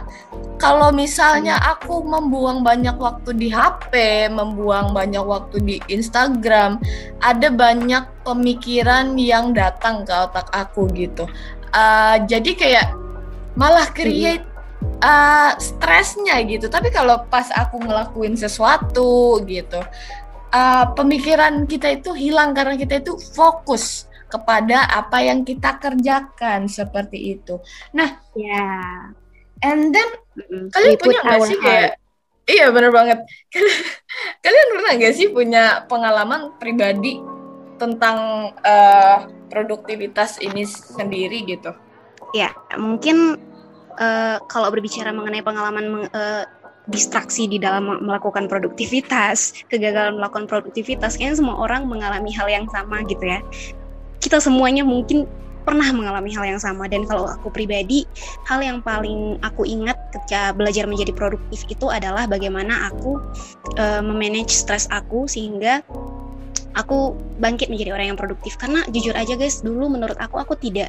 kalau 0.59 0.91
misalnya 0.91 1.55
aku 1.63 2.03
membuang 2.03 2.67
banyak 2.67 2.99
waktu 2.99 3.31
di 3.39 3.49
HP 3.51 4.27
membuang 4.35 4.91
banyak 4.91 5.23
waktu 5.23 5.63
di 5.63 5.77
Instagram 5.87 6.83
ada 7.23 7.49
banyak 7.51 8.05
pemikiran 8.27 9.15
yang 9.15 9.55
datang 9.55 10.03
ke 10.03 10.11
otak 10.11 10.51
aku 10.51 10.91
gitu 10.99 11.31
uh, 11.75 12.19
jadi 12.27 12.51
kayak 12.59 12.87
malah 13.59 13.91
create 13.91 14.47
uh, 15.03 15.59
stresnya 15.59 16.39
gitu. 16.47 16.71
Tapi 16.71 16.95
kalau 16.95 17.27
pas 17.27 17.51
aku 17.51 17.83
ngelakuin 17.83 18.39
sesuatu 18.39 19.43
gitu 19.45 19.83
uh, 20.53 20.85
pemikiran 20.97 21.65
kita 21.69 22.01
itu 22.01 22.11
hilang 22.17 22.57
karena 22.57 22.77
kita 22.77 23.01
itu 23.01 23.17
fokus 23.33 24.09
kepada 24.29 24.85
apa 24.93 25.25
yang 25.25 25.41
kita 25.45 25.81
kerjakan 25.81 26.69
seperti 26.69 27.41
itu. 27.41 27.61
Nah 27.97 28.21
ya 28.37 28.45
yeah. 28.45 29.65
and 29.65 29.93
then 29.93 30.09
mm-hmm. 30.37 30.69
kalian 30.73 30.97
punya 31.01 31.21
nggak 31.25 31.41
sih 31.49 31.59
kayak 31.61 31.91
iya 32.49 32.69
bener 32.73 32.93
banget. 32.93 33.19
Kalian 34.45 34.69
pernah 34.73 34.93
nggak 34.97 35.15
sih 35.17 35.29
punya 35.33 35.85
pengalaman 35.89 36.57
pribadi 36.61 37.21
tentang 37.81 38.51
uh, 38.61 39.19
produktivitas 39.49 40.43
ini 40.45 40.67
sendiri 40.69 41.45
gitu 41.49 41.73
ya 42.37 42.53
mungkin 42.77 43.41
uh, 43.99 44.37
kalau 44.49 44.69
berbicara 44.73 45.11
mengenai 45.13 45.43
pengalaman 45.43 46.09
uh, 46.13 46.45
distraksi 46.89 47.45
di 47.45 47.61
dalam 47.61 48.01
melakukan 48.01 48.49
produktivitas, 48.49 49.53
kegagalan 49.69 50.17
melakukan 50.17 50.49
produktivitas, 50.49 51.21
kayaknya 51.21 51.37
semua 51.37 51.61
orang 51.61 51.85
mengalami 51.85 52.33
hal 52.33 52.49
yang 52.49 52.65
sama 52.73 53.05
gitu 53.05 53.29
ya. 53.29 53.45
Kita 54.25 54.41
semuanya 54.41 54.89
mungkin 54.89 55.29
pernah 55.69 55.85
mengalami 55.93 56.33
hal 56.33 56.49
yang 56.49 56.57
sama 56.57 56.89
dan 56.89 57.05
kalau 57.05 57.29
aku 57.29 57.53
pribadi 57.53 58.09
hal 58.49 58.65
yang 58.65 58.81
paling 58.81 59.37
aku 59.45 59.69
ingat 59.69 60.01
ketika 60.17 60.57
belajar 60.57 60.89
menjadi 60.89 61.13
produktif 61.13 61.69
itu 61.69 61.93
adalah 61.93 62.25
bagaimana 62.25 62.89
aku 62.89 63.21
uh, 63.77 64.01
memanage 64.01 64.49
stres 64.49 64.89
aku 64.89 65.29
sehingga 65.29 65.85
aku 66.73 67.13
bangkit 67.37 67.69
menjadi 67.69 67.93
orang 67.93 68.17
yang 68.17 68.19
produktif 68.19 68.57
karena 68.57 68.81
jujur 68.89 69.13
aja 69.13 69.37
guys 69.37 69.61
dulu 69.61 69.93
menurut 69.93 70.17
aku 70.17 70.41
aku 70.41 70.57
tidak 70.57 70.89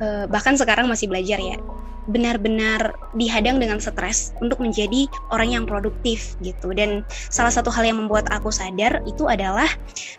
uh, 0.00 0.24
bahkan 0.30 0.54
sekarang 0.58 0.86
masih 0.90 1.10
belajar 1.10 1.38
ya. 1.38 1.58
Benar-benar 2.04 2.92
dihadang 3.16 3.56
dengan 3.56 3.80
stres 3.80 4.36
untuk 4.44 4.60
menjadi 4.60 5.08
orang 5.32 5.56
yang 5.56 5.64
produktif 5.64 6.36
gitu. 6.44 6.76
Dan 6.76 7.00
salah 7.10 7.48
satu 7.48 7.72
hal 7.72 7.88
yang 7.88 7.96
membuat 7.96 8.28
aku 8.28 8.52
sadar 8.52 9.00
itu 9.08 9.24
adalah 9.24 9.68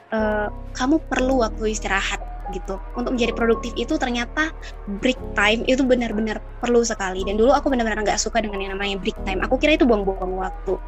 uh, 0.10 0.50
kamu 0.74 0.98
perlu 1.10 1.46
waktu 1.46 1.78
istirahat 1.78 2.18
gitu. 2.54 2.82
Untuk 2.98 3.14
menjadi 3.18 3.34
produktif 3.38 3.74
itu 3.78 3.98
ternyata 4.02 4.50
break 5.02 5.18
time 5.38 5.62
itu 5.70 5.86
benar-benar 5.86 6.42
perlu 6.58 6.82
sekali. 6.82 7.22
Dan 7.22 7.38
dulu 7.38 7.54
aku 7.54 7.70
benar-benar 7.70 8.02
nggak 8.02 8.18
suka 8.18 8.42
dengan 8.42 8.66
yang 8.66 8.74
namanya 8.74 8.98
break 8.98 9.18
time. 9.22 9.46
Aku 9.46 9.62
kira 9.62 9.78
itu 9.78 9.86
buang-buang 9.86 10.42
waktu. 10.42 10.82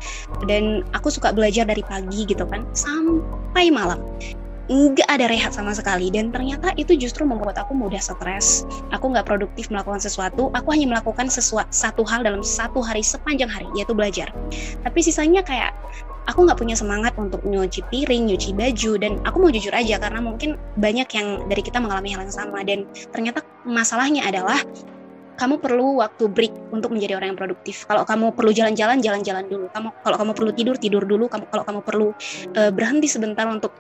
Dan 0.49 0.81
aku 0.97 1.13
suka 1.13 1.29
belajar 1.29 1.69
dari 1.69 1.85
pagi 1.85 2.25
gitu 2.25 2.41
kan 2.49 2.65
sampai 2.73 3.69
malam 3.69 4.01
nggak 4.67 5.07
ada 5.07 5.25
rehat 5.31 5.51
sama 5.55 5.71
sekali. 5.71 6.11
Dan 6.11 6.31
ternyata 6.31 6.75
itu 6.75 6.95
justru 6.95 7.23
membuat 7.23 7.59
aku 7.59 7.73
mudah 7.75 7.99
stres. 7.99 8.67
Aku 8.91 9.11
nggak 9.11 9.27
produktif 9.27 9.71
melakukan 9.71 9.99
sesuatu. 9.99 10.51
Aku 10.53 10.67
hanya 10.75 10.87
melakukan 10.87 11.31
sesuatu 11.31 11.67
satu 11.71 12.03
hal 12.07 12.23
dalam 12.23 12.43
satu 12.43 12.83
hari 12.83 13.03
sepanjang 13.03 13.49
hari 13.49 13.67
yaitu 13.75 13.95
belajar. 13.95 14.31
Tapi 14.83 14.99
sisanya 14.99 15.43
kayak 15.43 15.71
aku 16.27 16.43
nggak 16.43 16.59
punya 16.59 16.75
semangat 16.75 17.15
untuk 17.15 17.41
nyuci 17.47 17.81
piring, 17.87 18.27
nyuci 18.27 18.51
baju, 18.53 18.91
dan 18.99 19.11
aku 19.23 19.37
mau 19.39 19.51
jujur 19.51 19.71
aja 19.71 19.95
karena 19.97 20.19
mungkin 20.19 20.59
banyak 20.75 21.07
yang 21.15 21.47
dari 21.47 21.63
kita 21.63 21.79
mengalami 21.79 22.11
hal 22.13 22.27
yang 22.27 22.35
sama. 22.35 22.61
Dan 22.67 22.85
ternyata 23.15 23.41
masalahnya 23.63 24.27
adalah 24.27 24.59
kamu 25.37 25.61
perlu 25.61 26.01
waktu 26.01 26.25
break 26.27 26.73
untuk 26.73 26.89
menjadi 26.89 27.15
orang 27.15 27.33
yang 27.33 27.39
produktif. 27.39 27.85
Kalau 27.85 28.03
kamu 28.03 28.33
perlu 28.33 28.49
jalan-jalan, 28.49 28.99
jalan-jalan 28.99 29.45
dulu. 29.45 29.65
Kamu 29.69 29.89
kalau 30.01 30.17
kamu 30.17 30.31
perlu 30.33 30.51
tidur, 30.51 30.75
tidur 30.81 31.03
dulu. 31.05 31.29
Kamu 31.29 31.45
kalau 31.53 31.63
kamu 31.63 31.79
perlu 31.85 32.07
uh, 32.57 32.71
berhenti 32.73 33.05
sebentar 33.05 33.45
untuk 33.45 33.71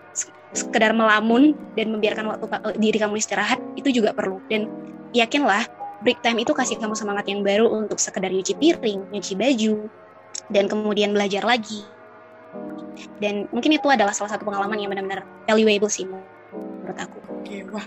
sekedar 0.53 0.93
melamun 0.93 1.57
dan 1.73 1.91
membiarkan 1.91 2.25
waktu 2.29 2.45
uh, 2.45 2.77
diri 2.77 2.97
kamu 3.01 3.17
istirahat, 3.17 3.57
itu 3.73 3.89
juga 3.89 4.13
perlu. 4.13 4.37
Dan 4.47 4.69
yakinlah 5.17 5.65
break 6.05 6.21
time 6.21 6.37
itu 6.45 6.53
kasih 6.53 6.77
kamu 6.77 6.93
semangat 6.93 7.25
yang 7.25 7.41
baru 7.41 7.65
untuk 7.73 7.97
sekedar 7.97 8.29
nyuci 8.29 8.53
piring, 8.61 9.09
nyuci 9.09 9.33
baju, 9.33 9.89
dan 10.53 10.69
kemudian 10.69 11.09
belajar 11.09 11.41
lagi. 11.41 11.81
Dan 13.17 13.49
mungkin 13.49 13.73
itu 13.77 13.89
adalah 13.89 14.13
salah 14.13 14.33
satu 14.33 14.45
pengalaman 14.45 14.77
yang 14.77 14.89
benar-benar 14.93 15.25
valuable 15.49 15.89
sih 15.89 16.05
menurut 16.87 17.03
aku. 17.03 17.19
Oke, 17.35 17.67
wah, 17.75 17.83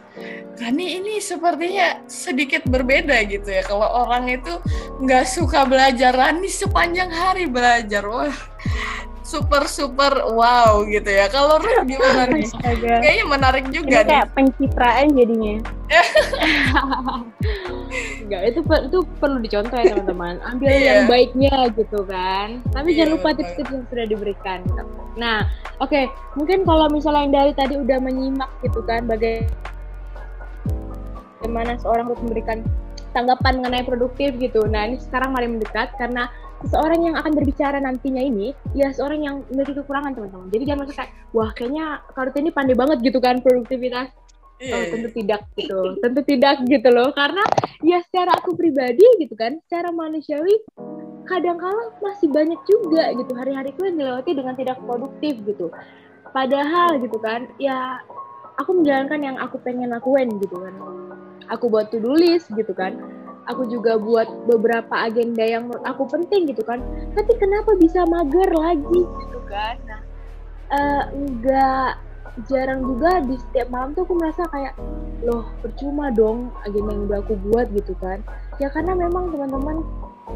Rani 0.60 1.00
ini 1.00 1.16
sepertinya 1.24 2.04
sedikit 2.04 2.68
berbeda 2.68 3.16
gitu 3.24 3.48
ya. 3.48 3.64
Kalau 3.64 3.88
orang 3.88 4.28
itu 4.28 4.52
nggak 5.00 5.24
suka 5.24 5.64
belajar, 5.64 6.12
Rani 6.12 6.52
sepanjang 6.52 7.08
hari 7.08 7.48
belajar. 7.48 8.04
Wah, 8.04 8.36
super 9.30 9.62
super 9.70 10.26
wow 10.34 10.82
gitu 10.90 11.06
ya. 11.06 11.30
Kalau 11.30 11.62
Ruth 11.62 11.86
gimana 11.90 12.26
nih? 12.26 12.50
Kayaknya 12.74 13.24
menarik 13.30 13.70
juga 13.70 14.02
Ini 14.02 14.10
kayak 14.10 14.26
nih. 14.26 14.34
pencitraan 14.34 15.06
jadinya. 15.14 15.62
Enggak, 18.26 18.42
itu 18.50 18.60
itu 18.62 18.98
perlu 19.22 19.38
dicontoh 19.38 19.78
ya 19.78 19.94
teman-teman. 19.94 20.42
Ambil 20.42 20.74
yeah. 20.74 20.82
yang 20.82 21.06
baiknya 21.06 21.70
gitu 21.78 22.02
kan. 22.10 22.58
Tapi 22.74 22.90
yeah, 22.90 23.06
jangan 23.06 23.14
lupa 23.14 23.38
tips-tips 23.38 23.70
yang 23.70 23.86
sudah 23.86 24.06
diberikan. 24.10 24.66
Nah, 25.14 25.46
oke, 25.78 25.90
okay. 25.90 26.06
mungkin 26.34 26.66
kalau 26.66 26.90
misalnya 26.90 27.22
yang 27.26 27.34
dari 27.34 27.52
tadi 27.54 27.74
udah 27.78 27.98
menyimak 28.02 28.50
gitu 28.66 28.82
kan 28.82 29.06
bagaimana 29.06 29.46
seorang 31.78 32.10
harus 32.10 32.18
memberikan 32.22 32.62
tanggapan 33.10 33.58
mengenai 33.62 33.86
produktif 33.86 34.34
gitu. 34.38 34.66
Nah, 34.66 34.86
ini 34.90 34.98
sekarang 35.02 35.32
mari 35.34 35.46
mendekat 35.50 35.90
karena 35.98 36.30
seseorang 36.60 37.00
yang 37.08 37.16
akan 37.16 37.32
berbicara 37.32 37.80
nantinya 37.80 38.20
ini 38.20 38.52
ya 38.76 38.92
seorang 38.92 39.20
yang 39.24 39.36
memiliki 39.48 39.80
kekurangan 39.80 40.12
teman-teman. 40.12 40.48
Jadi 40.52 40.62
jangan 40.68 40.78
merasa 40.84 40.94
kayak 41.00 41.12
wah 41.32 41.50
kayaknya 41.56 41.84
Karut 42.12 42.34
ini 42.36 42.50
pandai 42.52 42.76
banget 42.76 42.98
gitu 43.00 43.18
kan 43.18 43.40
produktivitas. 43.40 44.08
Yeah. 44.60 44.76
oh, 44.76 44.84
tentu 44.92 45.08
tidak 45.16 45.40
gitu. 45.56 45.80
Tentu 46.04 46.20
tidak 46.28 46.56
gitu 46.68 46.88
loh. 46.92 47.08
Karena 47.16 47.40
ya 47.80 48.04
secara 48.04 48.36
aku 48.36 48.52
pribadi 48.52 49.04
gitu 49.16 49.32
kan 49.32 49.56
secara 49.64 49.88
manusiawi 49.88 50.52
kadang-kala 51.24 51.96
masih 52.04 52.28
banyak 52.28 52.60
juga 52.68 53.08
gitu 53.16 53.32
hari-hariku 53.38 53.88
yang 53.88 53.96
dilewati 53.96 54.30
dengan 54.36 54.54
tidak 54.60 54.76
produktif 54.84 55.40
gitu. 55.48 55.72
Padahal 56.36 57.00
gitu 57.00 57.16
kan 57.16 57.48
ya 57.56 58.04
aku 58.60 58.84
menjalankan 58.84 59.20
yang 59.24 59.36
aku 59.40 59.56
pengen 59.64 59.88
lakuin 59.88 60.28
gitu 60.36 60.60
kan. 60.60 60.76
Aku 61.48 61.72
buat 61.72 61.88
to-do 61.88 62.14
list 62.14 62.52
gitu 62.52 62.76
kan 62.76 63.19
aku 63.50 63.66
juga 63.66 63.98
buat 63.98 64.30
beberapa 64.46 64.94
agenda 64.94 65.42
yang 65.42 65.66
menurut 65.66 65.82
aku 65.82 66.06
penting 66.06 66.46
gitu 66.46 66.62
kan. 66.62 66.78
Tapi 67.18 67.32
kenapa 67.36 67.74
bisa 67.76 68.06
mager 68.06 68.50
lagi? 68.54 69.02
Gitu 69.04 69.40
kan. 69.50 69.76
Nah. 69.90 70.00
Uh, 70.70 71.04
enggak 71.10 71.98
jarang 72.46 72.86
juga 72.86 73.18
di 73.26 73.34
setiap 73.34 73.74
malam 73.74 73.90
tuh 73.90 74.06
aku 74.06 74.14
merasa 74.14 74.46
kayak 74.54 74.78
loh 75.26 75.42
percuma 75.58 76.14
dong 76.14 76.54
agenda 76.62 76.94
yang 76.94 77.02
udah 77.10 77.18
aku 77.26 77.34
buat 77.50 77.66
gitu 77.74 77.92
kan. 77.98 78.22
Ya 78.62 78.70
karena 78.70 78.94
memang 78.94 79.34
teman-teman 79.34 79.82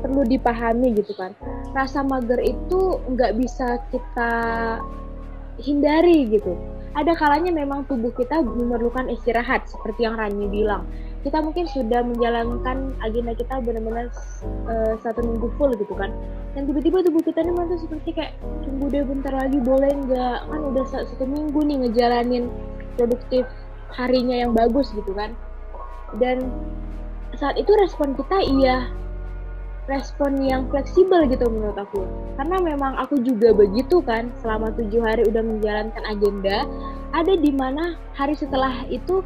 perlu 0.02 0.26
dipahami 0.26 0.98
gitu 0.98 1.14
kan. 1.14 1.32
Rasa 1.70 2.02
mager 2.02 2.42
itu 2.42 2.98
nggak 3.14 3.38
bisa 3.38 3.78
kita 3.94 4.32
hindari 5.62 6.26
gitu. 6.34 6.58
Ada 6.94 7.14
kalanya 7.14 7.50
memang 7.50 7.86
tubuh 7.86 8.10
kita 8.14 8.42
memerlukan 8.42 9.10
istirahat 9.10 9.66
seperti 9.66 10.06
yang 10.06 10.18
Rani 10.18 10.46
bilang 10.50 10.86
kita 11.24 11.40
mungkin 11.40 11.64
sudah 11.64 12.04
menjalankan 12.04 12.92
agenda 13.00 13.32
kita 13.32 13.56
benar-benar 13.64 14.12
uh, 14.68 14.94
satu 15.00 15.24
minggu 15.24 15.48
full 15.56 15.72
gitu 15.72 15.96
kan. 15.96 16.12
Dan 16.52 16.68
tiba-tiba 16.68 17.00
tubuh 17.00 17.24
kita 17.24 17.40
ini 17.40 17.56
tuh 17.56 17.80
seperti 17.80 18.12
kayak 18.12 18.36
tunggu 18.62 18.92
deh 18.92 19.02
bentar 19.08 19.32
lagi 19.32 19.56
boleh 19.58 19.88
nggak? 20.04 20.38
Kan 20.52 20.60
udah 20.60 20.84
satu 20.84 21.24
minggu 21.24 21.56
nih 21.64 21.76
ngejalanin 21.88 22.52
produktif 23.00 23.48
harinya 23.96 24.36
yang 24.44 24.52
bagus 24.52 24.92
gitu 24.92 25.16
kan. 25.16 25.32
Dan 26.20 26.44
saat 27.40 27.56
itu 27.56 27.72
respon 27.72 28.14
kita 28.14 28.38
iya 28.44 28.92
respon 29.84 30.40
yang 30.40 30.68
fleksibel 30.68 31.24
gitu 31.28 31.48
menurut 31.48 31.76
aku. 31.76 32.04
Karena 32.36 32.60
memang 32.60 33.00
aku 33.00 33.20
juga 33.24 33.56
begitu 33.56 34.04
kan 34.04 34.28
selama 34.44 34.72
tujuh 34.76 35.00
hari 35.00 35.24
udah 35.24 35.40
menjalankan 35.40 36.04
agenda 36.04 36.68
ada 37.16 37.34
di 37.36 37.52
mana 37.52 37.96
hari 38.16 38.36
setelah 38.36 38.84
itu 38.88 39.24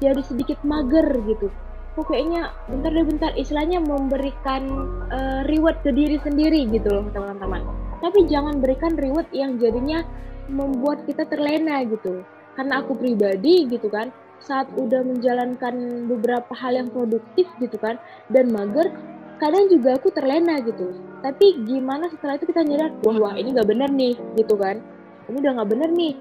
jadi 0.00 0.20
sedikit 0.24 0.58
mager 0.62 1.06
gitu. 1.24 1.48
Kok 1.96 2.12
kayaknya 2.12 2.52
bentar 2.68 2.92
deh 2.92 3.06
bentar. 3.08 3.30
Istilahnya 3.32 3.80
memberikan 3.80 4.62
uh, 5.08 5.40
reward 5.48 5.80
ke 5.80 5.90
diri 5.96 6.20
sendiri 6.20 6.68
gitu 6.68 6.92
loh 6.92 7.08
teman-teman. 7.08 7.64
Tapi 8.04 8.28
jangan 8.28 8.60
berikan 8.60 8.92
reward 9.00 9.28
yang 9.32 9.56
jadinya 9.56 10.04
membuat 10.52 11.08
kita 11.08 11.24
terlena 11.24 11.80
gitu. 11.88 12.20
Karena 12.52 12.84
aku 12.84 12.96
pribadi 12.96 13.64
gitu 13.68 13.88
kan 13.88 14.12
saat 14.44 14.68
udah 14.76 15.00
menjalankan 15.00 16.04
beberapa 16.04 16.52
hal 16.52 16.76
yang 16.76 16.88
produktif 16.92 17.48
gitu 17.56 17.80
kan 17.80 17.96
dan 18.28 18.52
mager 18.52 18.92
kadang 19.40 19.64
juga 19.72 19.96
aku 19.96 20.12
terlena 20.12 20.60
gitu. 20.60 20.92
Tapi 21.24 21.64
gimana 21.64 22.12
setelah 22.12 22.36
itu 22.36 22.44
kita 22.52 22.60
nyadar 22.60 22.92
wah 23.08 23.16
wah 23.16 23.34
ini 23.40 23.56
nggak 23.56 23.68
bener 23.68 23.88
nih 23.88 24.14
gitu 24.36 24.54
kan. 24.60 24.84
Ini 25.32 25.36
udah 25.40 25.52
nggak 25.60 25.70
bener 25.72 25.90
nih. 25.96 26.14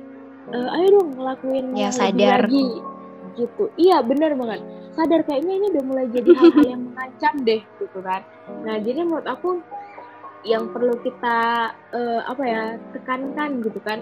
Uh, 0.56 0.70
ayo 0.78 0.88
dong 1.02 1.10
ngelakuin 1.20 1.66
ya 1.74 1.90
sadar. 1.90 2.46
lagi 2.46 2.95
gitu. 3.36 3.71
Iya 3.76 4.02
bener 4.02 4.34
banget. 4.36 4.63
Sadar 4.95 5.21
kayaknya 5.28 5.54
ini 5.60 5.65
udah 5.76 5.84
mulai 5.84 6.06
jadi 6.12 6.32
hal-hal 6.32 6.65
yang 6.74 6.82
mengancam 6.91 7.34
deh 7.43 7.62
gitu 7.80 8.00
kan. 8.00 8.21
Nah 8.63 8.76
jadi 8.80 9.04
menurut 9.04 9.28
aku 9.28 9.60
yang 10.45 10.69
perlu 10.69 10.93
kita 11.02 11.74
uh, 11.74 12.21
apa 12.30 12.43
ya 12.45 12.63
tekankan 12.93 13.65
gitu 13.65 13.82
kan 13.82 13.98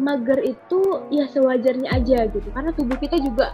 mager 0.00 0.38
itu 0.40 0.80
ya 1.12 1.28
sewajarnya 1.28 1.88
aja 1.92 2.26
gitu. 2.32 2.48
Karena 2.50 2.70
tubuh 2.72 2.96
kita 2.96 3.20
juga 3.20 3.52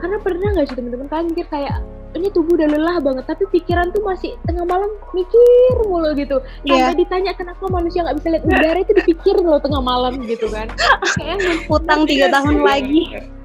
karena 0.00 0.16
pernah 0.22 0.48
nggak 0.54 0.66
sih 0.72 0.76
teman-teman 0.78 1.06
kalian 1.12 1.28
mikir 1.34 1.46
kayak 1.52 1.84
ini 2.16 2.32
tubuh 2.32 2.56
udah 2.56 2.68
lelah 2.72 2.96
banget 3.04 3.28
tapi 3.28 3.44
pikiran 3.52 3.92
tuh 3.92 4.00
masih 4.00 4.32
tengah 4.48 4.64
malam 4.64 4.88
mikir 5.12 5.74
mulu 5.84 6.10
gitu. 6.16 6.40
Yeah. 6.64 6.88
sampai 6.88 7.04
ditanya 7.04 7.32
kenapa 7.36 7.64
manusia 7.68 8.00
nggak 8.00 8.16
bisa 8.18 8.28
lihat 8.32 8.44
udara? 8.48 8.78
Itu 8.80 8.92
dipikir 8.96 9.36
loh 9.38 9.60
tengah 9.60 9.82
malam 9.84 10.24
gitu 10.24 10.48
kan. 10.48 10.72
Kayak 11.20 11.68
utang 11.68 12.08
tiga 12.08 12.32
tahun 12.32 12.64
lagi 12.64 13.02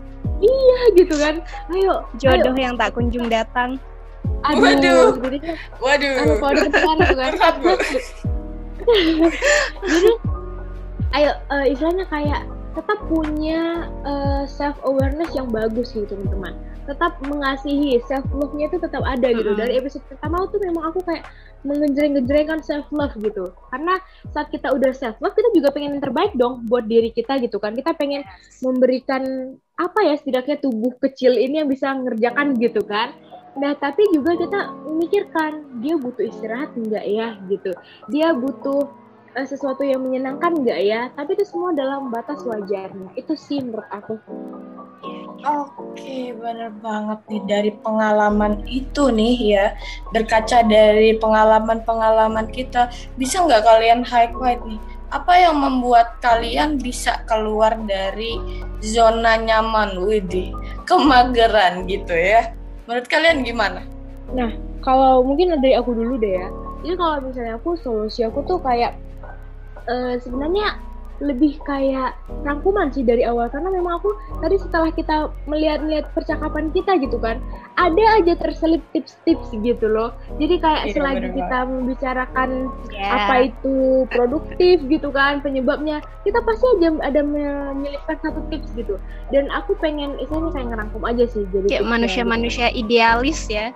iya 0.43 0.81
gitu 0.99 1.15
kan. 1.15 1.35
Ayo 1.71 2.03
jodoh 2.19 2.53
ayo. 2.53 2.63
yang 2.69 2.75
tak 2.75 2.91
kunjung 2.91 3.31
datang. 3.31 3.79
Aduh. 4.43 4.59
Waduh. 4.59 5.07
Jadi 5.23 5.37
waduh. 5.79 6.13
anu 6.19 6.33
kalau 6.39 6.53
depan 6.67 6.95
tuh 6.99 7.17
kan. 7.17 7.33
Jadi 9.93 10.11
ayo 11.13 11.31
uh, 11.47 11.65
istilahnya 11.65 12.05
kayak 12.11 12.43
tetap 12.73 12.99
punya 13.05 13.85
uh, 14.01 14.43
eh, 14.43 14.43
self 14.49 14.73
awareness 14.83 15.29
yang 15.37 15.47
bagus 15.53 15.93
gitu 15.93 16.09
teman-teman. 16.09 16.57
Tetap 16.89 17.21
mengasihi 17.23 18.01
self 18.09 18.25
love-nya 18.33 18.67
itu 18.67 18.81
tetap 18.81 19.05
ada 19.05 19.29
gitu. 19.29 19.53
Dari 19.53 19.77
episode 19.79 20.03
pertama 20.09 20.43
tuh 20.49 20.59
memang 20.59 20.91
aku 20.91 20.99
kayak 21.05 21.23
mengejreng-gejrengkan 21.63 22.59
self 22.59 22.89
love 22.91 23.13
gitu. 23.21 23.53
Karena 23.71 24.01
saat 24.33 24.51
kita 24.51 24.73
udah 24.73 24.91
self 24.91 25.15
love, 25.21 25.37
kita 25.37 25.53
juga 25.55 25.71
pengen 25.71 25.95
yang 25.95 26.03
terbaik 26.03 26.33
dong 26.35 26.65
buat 26.67 26.89
diri 26.89 27.13
kita 27.13 27.39
gitu 27.39 27.61
kan. 27.61 27.77
Kita 27.77 27.95
pengen 27.95 28.25
memberikan 28.59 29.55
apa 29.83 29.99
ya 30.07 30.15
setidaknya 30.15 30.63
tubuh 30.63 30.95
kecil 31.03 31.35
ini 31.35 31.59
yang 31.59 31.67
bisa 31.67 31.91
ngerjakan 31.91 32.55
gitu 32.55 32.79
kan. 32.87 33.11
Nah, 33.53 33.77
tapi 33.77 34.01
juga 34.09 34.33
kita 34.33 34.73
memikirkan 34.87 35.83
dia 35.83 35.93
butuh 35.99 36.25
istirahat 36.25 36.73
enggak 36.73 37.05
ya 37.05 37.37
gitu. 37.51 37.69
Dia 38.09 38.33
butuh 38.33 38.89
uh, 39.37 39.45
sesuatu 39.45 39.85
yang 39.85 40.01
menyenangkan 40.01 40.57
enggak 40.57 40.79
ya? 40.81 41.01
Tapi 41.13 41.37
itu 41.37 41.45
semua 41.45 41.69
dalam 41.75 42.09
batas 42.09 42.41
wajarnya. 42.41 43.13
Itu 43.13 43.37
sih 43.37 43.61
menurut 43.61 43.85
aku. 43.93 44.17
Oke, 45.43 46.31
benar 46.39 46.71
banget 46.79 47.19
nih 47.27 47.43
dari 47.43 47.71
pengalaman 47.83 48.63
itu 48.63 49.11
nih 49.11 49.59
ya, 49.59 49.65
berkaca 50.15 50.63
dari 50.63 51.19
pengalaman-pengalaman 51.19 52.47
kita, 52.47 52.87
bisa 53.19 53.43
nggak 53.43 53.67
kalian 53.67 54.07
highlight 54.07 54.63
nih, 54.63 54.79
apa 55.13 55.37
yang 55.37 55.61
membuat 55.61 56.17
kalian 56.25 56.81
bisa 56.81 57.21
keluar 57.29 57.77
dari 57.85 58.41
zona 58.81 59.37
nyaman, 59.37 60.01
widih, 60.01 60.49
kemageran 60.89 61.85
gitu 61.85 62.17
ya? 62.17 62.49
Menurut 62.89 63.05
kalian 63.05 63.45
gimana? 63.45 63.85
Nah, 64.33 64.49
kalau 64.81 65.21
mungkin 65.21 65.53
dari 65.61 65.77
aku 65.77 65.93
dulu 65.93 66.17
deh 66.17 66.33
ya, 66.41 66.47
ini 66.81 66.97
kalau 66.97 67.21
misalnya 67.29 67.61
aku 67.61 67.77
solusi 67.77 68.25
aku 68.25 68.41
tuh 68.49 68.57
kayak 68.57 68.97
uh, 69.85 70.17
sebenarnya 70.17 70.81
lebih 71.23 71.57
kayak 71.63 72.19
rangkuman 72.43 72.91
sih 72.91 73.01
dari 73.07 73.23
awal. 73.23 73.47
Karena 73.47 73.71
memang 73.71 74.03
aku 74.03 74.11
tadi 74.43 74.59
setelah 74.59 74.91
kita 74.91 75.31
melihat-lihat 75.47 76.11
percakapan 76.11 76.69
kita 76.75 76.99
gitu 76.99 77.15
kan 77.17 77.39
ada 77.79 78.21
aja 78.21 78.37
terselip 78.37 78.83
tips-tips 78.93 79.49
gitu 79.63 79.87
loh. 79.89 80.13
Jadi 80.37 80.61
kayak 80.61 80.83
yeah, 80.89 80.93
selagi 80.93 81.27
kita 81.33 81.59
membicarakan 81.65 82.49
yeah. 82.93 83.25
apa 83.25 83.49
itu 83.49 84.05
produktif 84.13 84.83
gitu 84.85 85.09
kan 85.09 85.41
penyebabnya 85.41 86.03
kita 86.21 86.39
pasti 86.45 86.65
aja 86.77 86.93
ada 87.01 87.21
menyelipkan 87.25 88.17
satu 88.21 88.43
tips 88.53 88.69
gitu. 88.77 88.99
Dan 89.33 89.49
aku 89.49 89.73
pengen 89.81 90.19
istilahnya 90.21 90.51
kayak 90.53 90.67
ngerangkum 90.75 91.03
aja 91.07 91.25
sih 91.25 91.43
jadi 91.49 91.67
kayak 91.79 91.87
manusia-manusia 91.89 92.67
idealis 92.75 93.49
ya. 93.49 93.73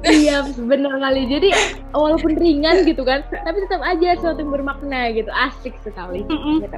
Iya 0.00 0.48
bener 0.56 0.96
kali. 0.96 1.28
Jadi 1.28 1.48
walaupun 1.92 2.32
ringan 2.38 2.88
gitu 2.88 3.04
kan 3.04 3.20
tapi 3.28 3.58
tetap 3.66 3.82
aja 3.84 4.16
sesuatu 4.16 4.40
yang 4.40 4.52
bermakna 4.54 5.12
gitu. 5.12 5.28
Asik 5.34 5.74
sekali. 5.84 6.24
Gitu. 6.24 6.76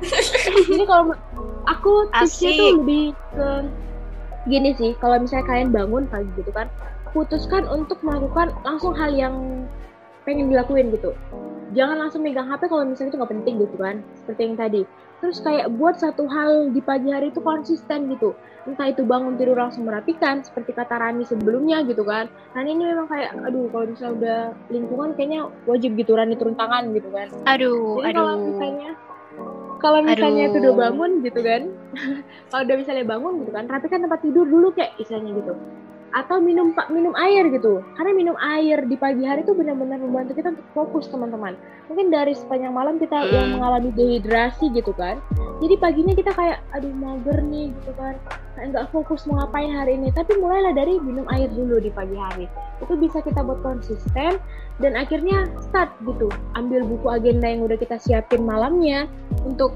Jadi 0.69 0.85
kalau 0.85 1.15
aku 1.67 1.93
tipsnya 2.11 2.51
tuh 2.59 2.69
lebih 2.81 3.05
ke 3.33 3.49
gini 4.51 4.71
sih 4.75 4.91
kalau 4.99 5.23
misalnya 5.23 5.47
kalian 5.47 5.71
bangun 5.71 6.05
pagi 6.11 6.29
gitu 6.35 6.51
kan 6.51 6.67
putuskan 7.13 7.69
untuk 7.69 8.01
melakukan 8.01 8.51
langsung 8.65 8.97
hal 8.97 9.13
yang 9.13 9.69
pengen 10.25 10.49
dilakuin 10.49 10.91
gitu. 10.95 11.13
Jangan 11.73 12.05
langsung 12.05 12.21
megang 12.21 12.49
HP 12.49 12.69
kalau 12.69 12.85
misalnya 12.85 13.11
itu 13.13 13.19
nggak 13.21 13.33
penting 13.33 13.55
gitu 13.65 13.77
kan 13.81 13.97
seperti 14.17 14.41
yang 14.45 14.57
tadi. 14.57 14.83
Terus 15.23 15.39
kayak 15.39 15.71
buat 15.79 15.97
satu 16.03 16.27
hal 16.27 16.75
di 16.75 16.83
pagi 16.83 17.15
hari 17.15 17.31
itu 17.31 17.39
konsisten 17.39 18.11
gitu. 18.11 18.35
Entah 18.67 18.91
itu 18.91 19.07
bangun 19.07 19.39
tidur 19.39 19.55
langsung 19.55 19.87
merapikan 19.87 20.43
seperti 20.43 20.75
kata 20.75 20.99
Rani 20.99 21.23
sebelumnya 21.25 21.87
gitu 21.87 22.03
kan. 22.03 22.27
Rani 22.53 22.75
ini 22.75 22.85
memang 22.91 23.07
kayak 23.07 23.31
aduh 23.39 23.71
kalau 23.71 23.87
misalnya 23.89 24.15
udah 24.19 24.41
lingkungan 24.69 25.09
kayaknya 25.15 25.41
wajib 25.65 25.95
gitu 25.95 26.13
Rani 26.19 26.35
turun 26.37 26.59
tangan 26.59 26.91
gitu 26.93 27.09
kan. 27.15 27.29
Aduh 27.49 28.03
Jadi 28.03 28.09
aduh. 28.11 28.19
kalau 28.19 28.35
misalnya 28.41 28.91
kalau 29.83 29.99
misalnya 30.07 30.49
itu 30.49 30.57
udah 30.63 30.75
bangun 30.79 31.11
gitu 31.27 31.41
kan. 31.43 31.63
Kalau 32.55 32.63
udah 32.63 32.77
misalnya 32.79 33.05
bangun 33.05 33.33
gitu 33.43 33.51
kan. 33.51 33.65
Rapikan 33.67 34.01
tempat 34.07 34.21
tidur 34.23 34.47
dulu 34.47 34.71
kayak 34.71 34.95
istilahnya 35.03 35.35
gitu. 35.43 35.53
Atau 36.13 36.39
minum 36.39 36.77
pak 36.77 36.89
minum 36.95 37.11
air 37.19 37.51
gitu. 37.51 37.83
Karena 37.99 38.13
minum 38.15 38.37
air 38.39 38.87
di 38.87 38.95
pagi 38.95 39.27
hari 39.27 39.43
itu 39.43 39.53
benar-benar 39.53 39.99
membantu 39.99 40.39
kita 40.39 40.55
untuk 40.55 40.67
fokus 40.73 41.11
teman-teman. 41.11 41.59
Mungkin 41.91 42.15
dari 42.15 42.33
sepanjang 42.39 42.71
malam 42.71 43.03
kita 43.03 43.19
hmm. 43.19 43.33
yang 43.35 43.47
mengalami 43.59 43.91
dehidrasi 43.91 44.71
gitu 44.71 44.95
kan. 44.95 45.19
Jadi 45.59 45.75
paginya 45.77 46.15
kita 46.15 46.31
kayak 46.31 46.63
aduh 46.71 46.95
mager 46.95 47.43
nih 47.43 47.75
gitu 47.75 47.93
kan 47.99 48.17
nggak 48.53 48.93
fokus 48.93 49.25
mau 49.25 49.41
ngapain 49.41 49.73
hari 49.73 49.97
ini 49.97 50.13
tapi 50.13 50.37
mulailah 50.37 50.77
dari 50.77 51.01
minum 51.01 51.25
air 51.33 51.49
dulu 51.49 51.81
di 51.81 51.89
pagi 51.89 52.15
hari 52.15 52.47
itu 52.85 52.95
bisa 53.01 53.25
kita 53.25 53.41
buat 53.41 53.65
konsisten 53.65 54.37
dan 54.77 54.93
akhirnya 54.93 55.49
start 55.65 55.89
gitu 56.05 56.29
ambil 56.57 56.85
buku 56.85 57.07
agenda 57.09 57.49
yang 57.49 57.65
udah 57.65 57.81
kita 57.81 57.97
siapin 57.97 58.45
malamnya 58.45 59.09
untuk 59.49 59.73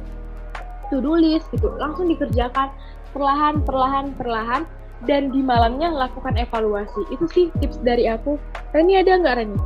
to 0.92 1.00
do 1.00 1.16
list 1.16 1.48
gitu 1.56 1.72
langsung 1.80 2.12
dikerjakan 2.12 2.68
perlahan 3.16 3.64
perlahan 3.64 4.12
perlahan 4.20 4.62
dan 5.04 5.28
di 5.28 5.44
malamnya 5.44 5.92
lakukan 5.92 6.40
evaluasi. 6.40 7.04
Itu 7.12 7.28
sih 7.28 7.52
tips 7.60 7.76
dari 7.84 8.08
aku. 8.08 8.40
Reni 8.72 8.96
ada 8.96 9.20
nggak 9.20 9.36
Reni? 9.36 9.58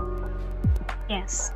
Yes. 1.06 1.54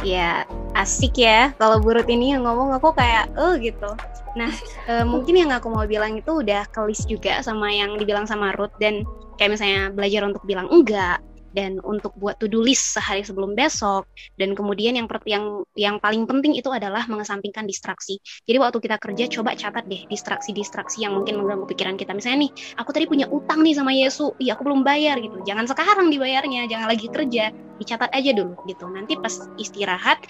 Ya 0.00 0.48
asik 0.72 1.20
ya 1.20 1.52
kalau 1.60 1.76
Burut 1.80 2.08
ini 2.08 2.32
yang 2.32 2.48
ngomong 2.48 2.72
aku 2.72 2.96
kayak 2.96 3.28
oh 3.36 3.60
gitu. 3.60 3.92
Nah 4.38 4.52
e, 4.86 4.94
mungkin 5.02 5.34
yang 5.34 5.50
aku 5.50 5.70
mau 5.70 5.84
bilang 5.86 6.18
itu 6.18 6.42
udah 6.42 6.68
kelis 6.70 7.02
juga 7.06 7.42
sama 7.42 7.70
yang 7.70 7.98
dibilang 7.98 8.26
sama 8.26 8.54
Ruth 8.54 8.74
dan 8.78 9.02
kayak 9.40 9.56
misalnya 9.56 9.82
belajar 9.90 10.22
untuk 10.28 10.42
bilang 10.46 10.68
enggak 10.68 11.18
dan 11.50 11.82
untuk 11.82 12.14
buat 12.14 12.38
to-do 12.38 12.62
list 12.62 12.94
sehari 12.94 13.26
sebelum 13.26 13.58
besok 13.58 14.06
dan 14.38 14.54
kemudian 14.54 14.94
yang 14.94 15.06
yang 15.26 15.44
yang 15.74 15.96
paling 15.98 16.24
penting 16.26 16.54
itu 16.54 16.70
adalah 16.70 17.04
mengesampingkan 17.10 17.66
distraksi. 17.66 18.22
Jadi 18.46 18.58
waktu 18.62 18.78
kita 18.78 18.96
kerja 19.02 19.24
coba 19.40 19.58
catat 19.58 19.84
deh 19.90 20.06
distraksi-distraksi 20.06 21.02
yang 21.02 21.18
mungkin 21.18 21.42
mengganggu 21.42 21.66
pikiran 21.66 21.98
kita. 21.98 22.14
Misalnya 22.14 22.46
nih, 22.46 22.52
aku 22.78 22.90
tadi 22.94 23.10
punya 23.10 23.26
utang 23.28 23.66
nih 23.66 23.74
sama 23.74 23.90
Yesus, 23.90 24.34
iya 24.38 24.54
aku 24.54 24.62
belum 24.66 24.86
bayar 24.86 25.18
gitu. 25.18 25.42
Jangan 25.42 25.66
sekarang 25.66 26.06
dibayarnya, 26.14 26.70
jangan 26.70 26.86
lagi 26.86 27.10
kerja, 27.10 27.50
dicatat 27.80 28.12
aja 28.12 28.30
dulu 28.36 28.54
gitu. 28.68 28.84
Nanti 28.86 29.16
pas 29.16 29.32
istirahat 29.56 30.20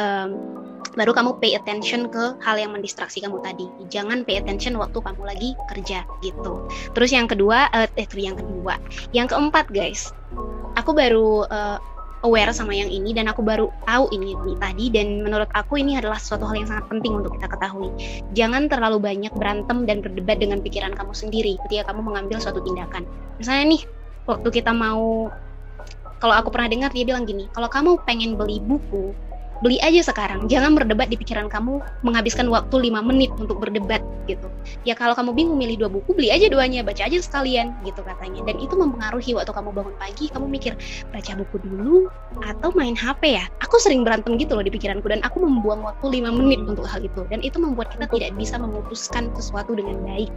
um, 0.00 0.58
baru 0.96 1.12
kamu 1.12 1.36
pay 1.38 1.52
attention 1.54 2.08
ke 2.08 2.34
hal 2.40 2.56
yang 2.56 2.72
mendistraksi 2.72 3.20
kamu 3.20 3.44
tadi. 3.44 3.68
Jangan 3.92 4.24
pay 4.24 4.40
attention 4.40 4.80
waktu 4.80 4.98
kamu 4.98 5.22
lagi 5.22 5.50
kerja 5.68 6.02
gitu. 6.24 6.66
Terus 6.96 7.10
yang 7.12 7.28
kedua, 7.28 7.68
uh, 7.76 7.86
eh 8.00 8.08
yang 8.16 8.40
kedua, 8.40 8.80
yang 9.12 9.28
keempat 9.28 9.68
guys, 9.68 10.10
aku 10.80 10.96
baru 10.96 11.44
uh, 11.52 11.78
aware 12.24 12.50
sama 12.56 12.72
yang 12.72 12.88
ini 12.88 13.12
dan 13.12 13.28
aku 13.28 13.44
baru 13.44 13.68
tahu 13.84 14.08
ini, 14.16 14.32
ini 14.32 14.56
tadi 14.56 14.88
dan 14.88 15.20
menurut 15.20 15.46
aku 15.52 15.76
ini 15.76 16.00
adalah 16.00 16.16
suatu 16.16 16.48
hal 16.48 16.56
yang 16.56 16.68
sangat 16.72 16.88
penting 16.88 17.12
untuk 17.20 17.36
kita 17.36 17.46
ketahui. 17.52 17.92
Jangan 18.32 18.72
terlalu 18.72 18.98
banyak 18.98 19.30
berantem 19.36 19.84
dan 19.84 20.00
berdebat 20.00 20.40
dengan 20.40 20.64
pikiran 20.64 20.96
kamu 20.96 21.12
sendiri 21.12 21.60
ketika 21.68 21.92
kamu 21.92 22.00
mengambil 22.00 22.40
suatu 22.40 22.64
tindakan. 22.64 23.04
Misalnya 23.36 23.76
nih, 23.76 23.82
waktu 24.24 24.48
kita 24.48 24.72
mau 24.72 25.28
kalau 26.24 26.40
aku 26.40 26.48
pernah 26.48 26.72
dengar 26.72 26.88
dia 26.96 27.04
bilang 27.04 27.28
gini, 27.28 27.52
kalau 27.52 27.68
kamu 27.68 28.00
pengen 28.08 28.40
beli 28.40 28.56
buku, 28.56 29.12
beli 29.60 29.80
aja 29.84 30.00
sekarang. 30.04 30.44
Jangan 30.48 30.72
berdebat 30.72 31.12
di 31.12 31.20
pikiran 31.20 31.52
kamu 31.52 31.84
menghabiskan 32.00 32.48
waktu 32.48 32.92
5 32.92 33.00
menit 33.04 33.28
untuk 33.36 33.60
berdebat 33.60 34.00
gitu. 34.24 34.48
Ya 34.88 34.96
kalau 34.96 35.12
kamu 35.12 35.36
bingung 35.36 35.60
milih 35.60 35.84
dua 35.84 35.90
buku 35.92 36.16
beli 36.16 36.32
aja 36.32 36.48
duanya 36.48 36.80
baca 36.80 37.04
aja 37.04 37.20
sekalian 37.20 37.76
gitu 37.84 38.00
katanya. 38.00 38.40
Dan 38.48 38.56
itu 38.60 38.72
mempengaruhi 38.76 39.36
waktu 39.36 39.52
kamu 39.52 39.70
bangun 39.76 39.94
pagi 40.00 40.32
kamu 40.32 40.46
mikir 40.48 40.72
baca 41.12 41.32
buku 41.36 41.56
dulu 41.60 42.08
atau 42.44 42.72
main 42.72 42.96
HP 42.96 43.40
ya? 43.40 43.44
Aku 43.64 43.76
sering 43.80 44.02
berantem 44.02 44.40
gitu 44.40 44.56
loh 44.56 44.64
di 44.64 44.72
pikiranku 44.72 45.06
dan 45.08 45.20
aku 45.24 45.44
membuang 45.44 45.84
waktu 45.84 46.24
5 46.24 46.40
menit 46.40 46.60
untuk 46.64 46.88
hal 46.88 47.04
itu. 47.04 47.24
Dan 47.28 47.44
itu 47.44 47.60
membuat 47.60 47.92
kita 47.92 48.08
tidak 48.08 48.32
bisa 48.36 48.56
memutuskan 48.56 49.28
sesuatu 49.36 49.76
dengan 49.76 50.00
baik. 50.04 50.32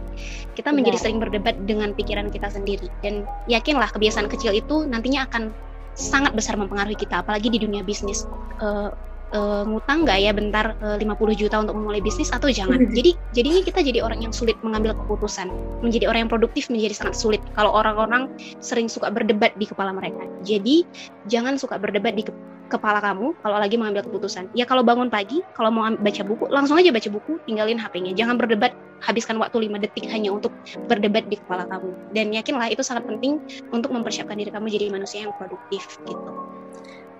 Kita 0.52 0.72
menjadi 0.72 1.00
sering 1.00 1.20
berdebat 1.20 1.56
dengan 1.64 1.96
pikiran 1.96 2.28
kita 2.28 2.52
sendiri. 2.52 2.88
Dan 3.04 3.24
yakinlah 3.48 3.88
kebiasaan 3.92 4.28
kecil 4.28 4.56
itu 4.56 4.84
nantinya 4.88 5.24
akan 5.28 5.67
sangat 5.98 6.32
besar 6.32 6.54
mempengaruhi 6.54 6.94
kita 6.94 7.20
apalagi 7.26 7.50
di 7.50 7.58
dunia 7.58 7.82
bisnis. 7.82 8.24
Uh, 8.62 8.94
uh, 9.34 9.66
ngutang 9.66 10.06
nggak 10.06 10.18
ya 10.22 10.32
bentar 10.32 10.78
uh, 10.80 10.96
50 10.96 11.10
juta 11.34 11.60
untuk 11.60 11.74
memulai 11.76 12.00
bisnis 12.00 12.30
atau 12.30 12.48
jangan? 12.48 12.78
Jadi 12.96 13.18
jadinya 13.34 13.60
kita 13.66 13.80
jadi 13.82 13.98
orang 14.00 14.22
yang 14.22 14.32
sulit 14.32 14.56
mengambil 14.64 14.94
keputusan 14.94 15.50
menjadi 15.82 16.08
orang 16.08 16.26
yang 16.26 16.32
produktif 16.32 16.70
menjadi 16.70 16.94
sangat 16.94 17.16
sulit 17.18 17.42
kalau 17.58 17.74
orang-orang 17.74 18.30
sering 18.62 18.86
suka 18.86 19.10
berdebat 19.10 19.52
di 19.58 19.66
kepala 19.66 19.90
mereka. 19.92 20.22
Jadi 20.46 20.86
jangan 21.26 21.58
suka 21.58 21.76
berdebat 21.76 22.14
di 22.14 22.24
kepala 22.68 23.00
kamu 23.00 23.32
kalau 23.40 23.56
lagi 23.56 23.80
mengambil 23.80 24.04
keputusan. 24.04 24.52
Ya 24.52 24.68
kalau 24.68 24.84
bangun 24.84 25.08
pagi, 25.08 25.40
kalau 25.56 25.72
mau 25.72 25.88
baca 25.88 26.22
buku, 26.22 26.44
langsung 26.52 26.76
aja 26.76 26.92
baca 26.92 27.08
buku, 27.08 27.40
tinggalin 27.48 27.80
HP-nya. 27.80 28.12
Jangan 28.12 28.36
berdebat, 28.36 28.76
habiskan 29.00 29.40
waktu 29.40 29.66
5 29.66 29.80
detik 29.80 30.06
hanya 30.12 30.30
untuk 30.30 30.52
berdebat 30.86 31.26
di 31.26 31.40
kepala 31.40 31.64
kamu. 31.66 31.90
Dan 32.12 32.30
yakinlah 32.36 32.68
itu 32.68 32.84
sangat 32.84 33.08
penting 33.08 33.40
untuk 33.72 33.90
mempersiapkan 33.90 34.36
diri 34.36 34.52
kamu 34.52 34.68
jadi 34.68 34.92
manusia 34.92 35.24
yang 35.24 35.32
produktif 35.34 35.98
gitu. 36.04 36.32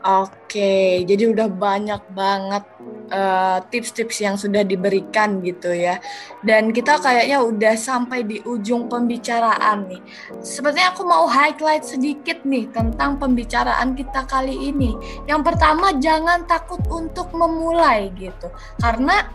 Oke, 0.07 1.03
jadi 1.03 1.35
udah 1.35 1.51
banyak 1.51 2.03
banget 2.15 2.63
eh, 3.09 3.59
tips-tips 3.73 4.17
uh, 4.21 4.23
yang 4.31 4.37
sudah 4.39 4.63
diberikan 4.63 5.41
gitu 5.43 5.73
ya. 5.75 5.99
Dan 6.45 6.71
kita 6.71 7.01
kayaknya 7.03 7.43
udah 7.43 7.75
sampai 7.75 8.25
di 8.25 8.39
ujung 8.45 8.87
pembicaraan 8.87 9.89
nih. 9.89 10.03
Sepertinya 10.45 10.95
aku 10.95 11.03
mau 11.05 11.27
highlight 11.27 11.85
sedikit 11.85 12.45
nih 12.47 12.69
tentang 12.71 13.19
pembicaraan 13.19 13.99
kita 13.99 14.25
kali 14.29 14.71
ini. 14.71 14.95
Yang 15.27 15.53
pertama, 15.53 15.97
jangan 15.99 16.47
takut 16.47 16.81
untuk 16.89 17.33
memulai 17.35 18.13
gitu. 18.15 18.49
Karena 18.79 19.27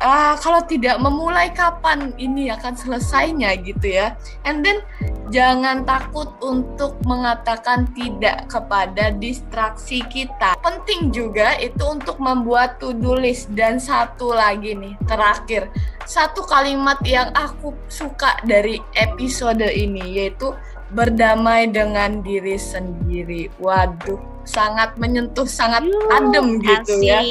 uh, 0.00 0.34
kalau 0.40 0.64
tidak 0.64 0.96
memulai 0.98 1.52
kapan 1.52 2.10
ini 2.16 2.48
akan 2.50 2.74
selesainya 2.74 3.54
gitu 3.60 4.00
ya. 4.00 4.16
And 4.48 4.64
then 4.64 4.82
jangan 5.30 5.86
takut 5.86 6.32
untuk 6.42 6.98
mengatakan 7.06 7.92
tidak 7.94 8.50
kepada 8.50 9.14
distraksi 9.14 10.02
kita. 10.08 10.58
Penting 10.64 11.14
juga 11.14 11.54
itu 11.60 11.84
untuk 11.86 12.18
membuat 12.18 12.80
to-do 12.82 13.14
list 13.14 13.52
dan 13.54 13.78
satu 13.78 14.34
lagi 14.34 14.74
nih 14.74 14.96
terakhir. 15.06 15.70
Satu 16.08 16.42
kalimat 16.42 16.98
yang 17.06 17.30
aku 17.36 17.76
suka 17.86 18.40
dari 18.42 18.82
episode 18.98 19.62
ini 19.62 20.18
yaitu 20.18 20.50
berdamai 20.90 21.70
dengan 21.70 22.22
diri 22.22 22.58
sendiri. 22.58 23.50
Waduh, 23.62 24.18
sangat 24.42 24.98
menyentuh, 24.98 25.46
sangat 25.46 25.86
adem 26.10 26.58
gitu 26.58 26.94
ya. 27.02 27.22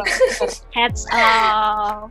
Heads 0.76 1.04
off. 1.10 2.10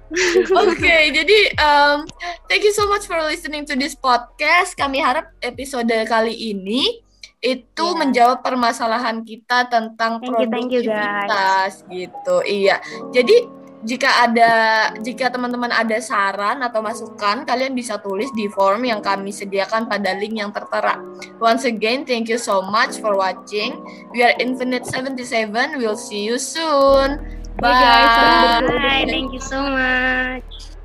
Oke, 0.51 0.75
okay, 0.75 1.09
jadi 1.15 1.39
um, 1.59 2.03
thank 2.51 2.67
you 2.67 2.75
so 2.75 2.87
much 2.91 3.07
for 3.07 3.19
listening 3.23 3.63
to 3.63 3.79
this 3.79 3.95
podcast. 3.95 4.75
Kami 4.75 4.99
harap 4.99 5.31
episode 5.39 5.91
kali 6.07 6.35
ini 6.55 7.03
itu 7.37 7.85
yeah. 7.85 7.97
menjawab 7.97 8.41
permasalahan 8.41 9.21
kita 9.21 9.69
tentang 9.69 10.17
thank 10.19 10.33
produktivitas 10.33 11.85
you, 11.87 12.09
gitu. 12.09 12.37
Iya. 12.43 12.81
Jadi 13.13 13.45
jika 13.85 14.09
ada 14.25 14.51
jika 14.97 15.29
teman-teman 15.29 15.69
ada 15.69 16.01
saran 16.01 16.63
atau 16.65 16.81
masukan 16.81 17.45
kalian 17.45 17.77
bisa 17.77 18.01
tulis 18.01 18.29
di 18.33 18.49
form 18.49 18.89
yang 18.89 19.05
kami 19.05 19.29
sediakan 19.29 19.85
pada 19.85 20.17
link 20.17 20.33
yang 20.33 20.49
tertera. 20.49 20.97
Once 21.37 21.67
again, 21.69 22.01
thank 22.01 22.25
you 22.25 22.41
so 22.41 22.65
much 22.65 22.97
for 22.97 23.13
watching. 23.13 23.77
We 24.13 24.25
are 24.25 24.33
Infinite 24.41 24.89
77. 24.89 25.77
We'll 25.77 25.99
see 25.99 26.25
you 26.25 26.41
soon. 26.41 27.21
Bye. 27.61 27.69
Bye 27.69 27.81
guys. 27.81 28.65
Bye. 28.65 29.05
Thank 29.05 29.33
you 29.33 29.41
so 29.41 29.61
much. 29.61 30.76